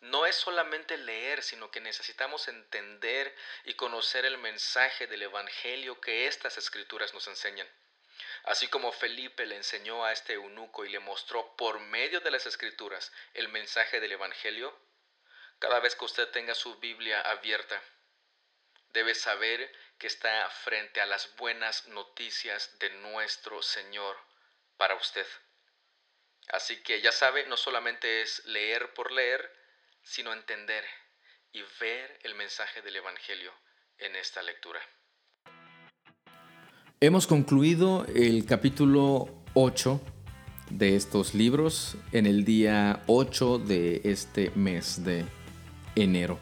No 0.00 0.26
es 0.26 0.36
solamente 0.36 0.96
leer, 0.96 1.42
sino 1.42 1.70
que 1.70 1.80
necesitamos 1.80 2.48
entender 2.48 3.34
y 3.64 3.74
conocer 3.74 4.24
el 4.24 4.36
mensaje 4.38 5.06
del 5.06 5.22
Evangelio 5.22 6.00
que 6.00 6.26
estas 6.26 6.58
escrituras 6.58 7.14
nos 7.14 7.26
enseñan. 7.28 7.68
Así 8.44 8.68
como 8.68 8.90
Felipe 8.90 9.46
le 9.46 9.56
enseñó 9.56 10.04
a 10.04 10.12
este 10.12 10.34
eunuco 10.34 10.84
y 10.84 10.88
le 10.88 10.98
mostró 10.98 11.56
por 11.56 11.78
medio 11.78 12.20
de 12.20 12.30
las 12.30 12.46
escrituras 12.46 13.12
el 13.34 13.48
mensaje 13.48 14.00
del 14.00 14.12
Evangelio, 14.12 14.76
Cada 15.58 15.78
vez 15.78 15.94
que 15.94 16.04
usted 16.04 16.28
tenga 16.30 16.56
su 16.56 16.80
Biblia 16.80 17.20
abierta, 17.20 17.80
debe 18.88 19.14
saber 19.14 19.72
que 19.96 20.08
está 20.08 20.50
frente 20.50 21.00
a 21.00 21.06
las 21.06 21.36
buenas 21.36 21.86
noticias 21.86 22.76
de 22.80 22.90
nuestro 22.90 23.62
Señor 23.62 24.18
para 24.76 24.96
usted. 24.96 25.26
Así 26.48 26.82
que 26.82 27.00
ya 27.00 27.12
sabe, 27.12 27.46
no 27.46 27.56
solamente 27.56 28.22
es 28.22 28.44
leer 28.46 28.92
por 28.94 29.12
leer, 29.12 29.56
sino 30.02 30.32
entender 30.32 30.84
y 31.52 31.62
ver 31.78 32.18
el 32.24 32.34
mensaje 32.34 32.82
del 32.82 32.96
Evangelio 32.96 33.54
en 33.98 34.16
esta 34.16 34.42
lectura. 34.42 34.84
Hemos 37.02 37.26
concluido 37.26 38.06
el 38.14 38.44
capítulo 38.44 39.28
8 39.54 40.00
de 40.70 40.94
estos 40.94 41.34
libros 41.34 41.96
en 42.12 42.26
el 42.26 42.44
día 42.44 43.02
8 43.08 43.58
de 43.58 44.02
este 44.04 44.52
mes 44.54 45.02
de 45.02 45.24
enero. 45.96 46.38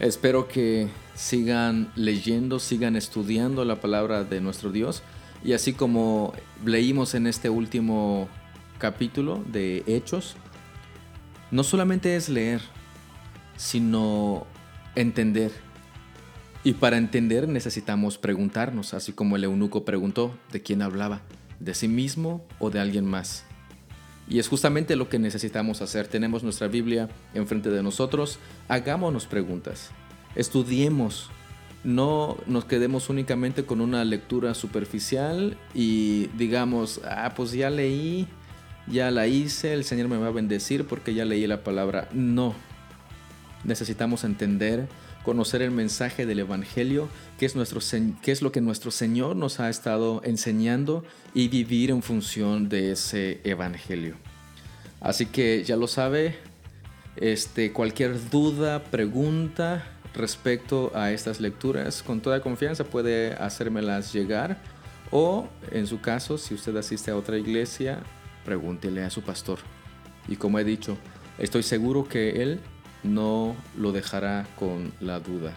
Espero 0.00 0.48
que 0.48 0.88
sigan 1.14 1.92
leyendo, 1.94 2.58
sigan 2.58 2.96
estudiando 2.96 3.64
la 3.64 3.80
palabra 3.80 4.24
de 4.24 4.40
nuestro 4.40 4.72
Dios 4.72 5.04
y 5.44 5.52
así 5.52 5.72
como 5.72 6.32
leímos 6.64 7.14
en 7.14 7.28
este 7.28 7.48
último 7.48 8.26
capítulo 8.78 9.40
de 9.52 9.84
Hechos, 9.86 10.34
no 11.52 11.62
solamente 11.62 12.16
es 12.16 12.28
leer, 12.28 12.60
sino 13.56 14.48
entender. 14.96 15.52
Y 16.62 16.74
para 16.74 16.98
entender 16.98 17.48
necesitamos 17.48 18.18
preguntarnos, 18.18 18.92
así 18.92 19.12
como 19.12 19.36
el 19.36 19.44
eunuco 19.44 19.84
preguntó 19.84 20.36
de 20.52 20.60
quién 20.60 20.82
hablaba, 20.82 21.22
de 21.58 21.74
sí 21.74 21.88
mismo 21.88 22.44
o 22.58 22.70
de 22.70 22.80
alguien 22.80 23.06
más. 23.06 23.44
Y 24.28 24.38
es 24.38 24.48
justamente 24.48 24.94
lo 24.94 25.08
que 25.08 25.18
necesitamos 25.18 25.82
hacer. 25.82 26.06
Tenemos 26.06 26.44
nuestra 26.44 26.68
Biblia 26.68 27.08
enfrente 27.34 27.68
de 27.68 27.82
nosotros. 27.82 28.38
Hagámonos 28.68 29.26
preguntas. 29.26 29.90
Estudiemos. 30.36 31.30
No 31.82 32.36
nos 32.46 32.66
quedemos 32.66 33.08
únicamente 33.08 33.64
con 33.64 33.80
una 33.80 34.04
lectura 34.04 34.54
superficial 34.54 35.56
y 35.74 36.26
digamos, 36.36 37.00
ah, 37.04 37.32
pues 37.34 37.52
ya 37.52 37.70
leí, 37.70 38.28
ya 38.86 39.10
la 39.10 39.26
hice, 39.26 39.72
el 39.72 39.84
Señor 39.84 40.08
me 40.08 40.18
va 40.18 40.26
a 40.26 40.32
bendecir 40.32 40.86
porque 40.86 41.14
ya 41.14 41.24
leí 41.24 41.46
la 41.46 41.64
palabra. 41.64 42.08
No. 42.12 42.54
Necesitamos 43.64 44.22
entender, 44.24 44.88
conocer 45.24 45.62
el 45.62 45.70
mensaje 45.70 46.26
del 46.26 46.40
Evangelio, 46.40 47.08
que 47.38 47.46
es, 47.46 47.56
nuestro, 47.56 47.80
que 48.22 48.32
es 48.32 48.42
lo 48.42 48.52
que 48.52 48.60
nuestro 48.60 48.90
Señor 48.90 49.36
nos 49.36 49.60
ha 49.60 49.68
estado 49.68 50.22
enseñando 50.24 51.04
y 51.34 51.48
vivir 51.48 51.90
en 51.90 52.02
función 52.02 52.68
de 52.68 52.92
ese 52.92 53.40
Evangelio. 53.44 54.16
Así 55.00 55.26
que 55.26 55.64
ya 55.64 55.76
lo 55.76 55.86
sabe, 55.86 56.36
este, 57.16 57.72
cualquier 57.72 58.30
duda, 58.30 58.84
pregunta 58.84 59.86
respecto 60.14 60.90
a 60.94 61.12
estas 61.12 61.40
lecturas, 61.40 62.02
con 62.02 62.20
toda 62.20 62.40
confianza 62.40 62.84
puede 62.84 63.34
hacérmelas 63.34 64.12
llegar 64.12 64.60
o 65.10 65.48
en 65.70 65.86
su 65.86 66.00
caso, 66.00 66.38
si 66.38 66.54
usted 66.54 66.76
asiste 66.76 67.10
a 67.10 67.16
otra 67.16 67.36
iglesia, 67.36 68.00
pregúntele 68.44 69.02
a 69.02 69.10
su 69.10 69.22
pastor. 69.22 69.58
Y 70.28 70.36
como 70.36 70.58
he 70.58 70.64
dicho, 70.64 70.96
estoy 71.38 71.62
seguro 71.62 72.06
que 72.08 72.42
él 72.42 72.60
no 73.02 73.56
lo 73.76 73.92
dejará 73.92 74.46
con 74.58 74.92
la 75.00 75.20
duda. 75.20 75.52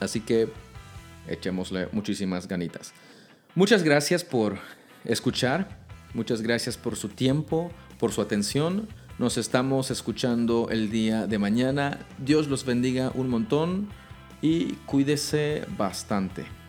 Así 0.00 0.20
que 0.20 0.48
echémosle 1.28 1.88
muchísimas 1.92 2.48
ganitas. 2.48 2.92
Muchas 3.54 3.82
gracias 3.82 4.24
por 4.24 4.58
escuchar, 5.04 5.80
muchas 6.14 6.42
gracias 6.42 6.76
por 6.76 6.96
su 6.96 7.08
tiempo, 7.08 7.70
por 7.98 8.12
su 8.12 8.20
atención. 8.22 8.88
Nos 9.18 9.36
estamos 9.36 9.90
escuchando 9.90 10.68
el 10.70 10.90
día 10.90 11.26
de 11.26 11.38
mañana. 11.38 12.06
Dios 12.18 12.48
los 12.48 12.64
bendiga 12.64 13.12
un 13.14 13.28
montón 13.28 13.88
y 14.40 14.74
cuídese 14.86 15.66
bastante. 15.76 16.59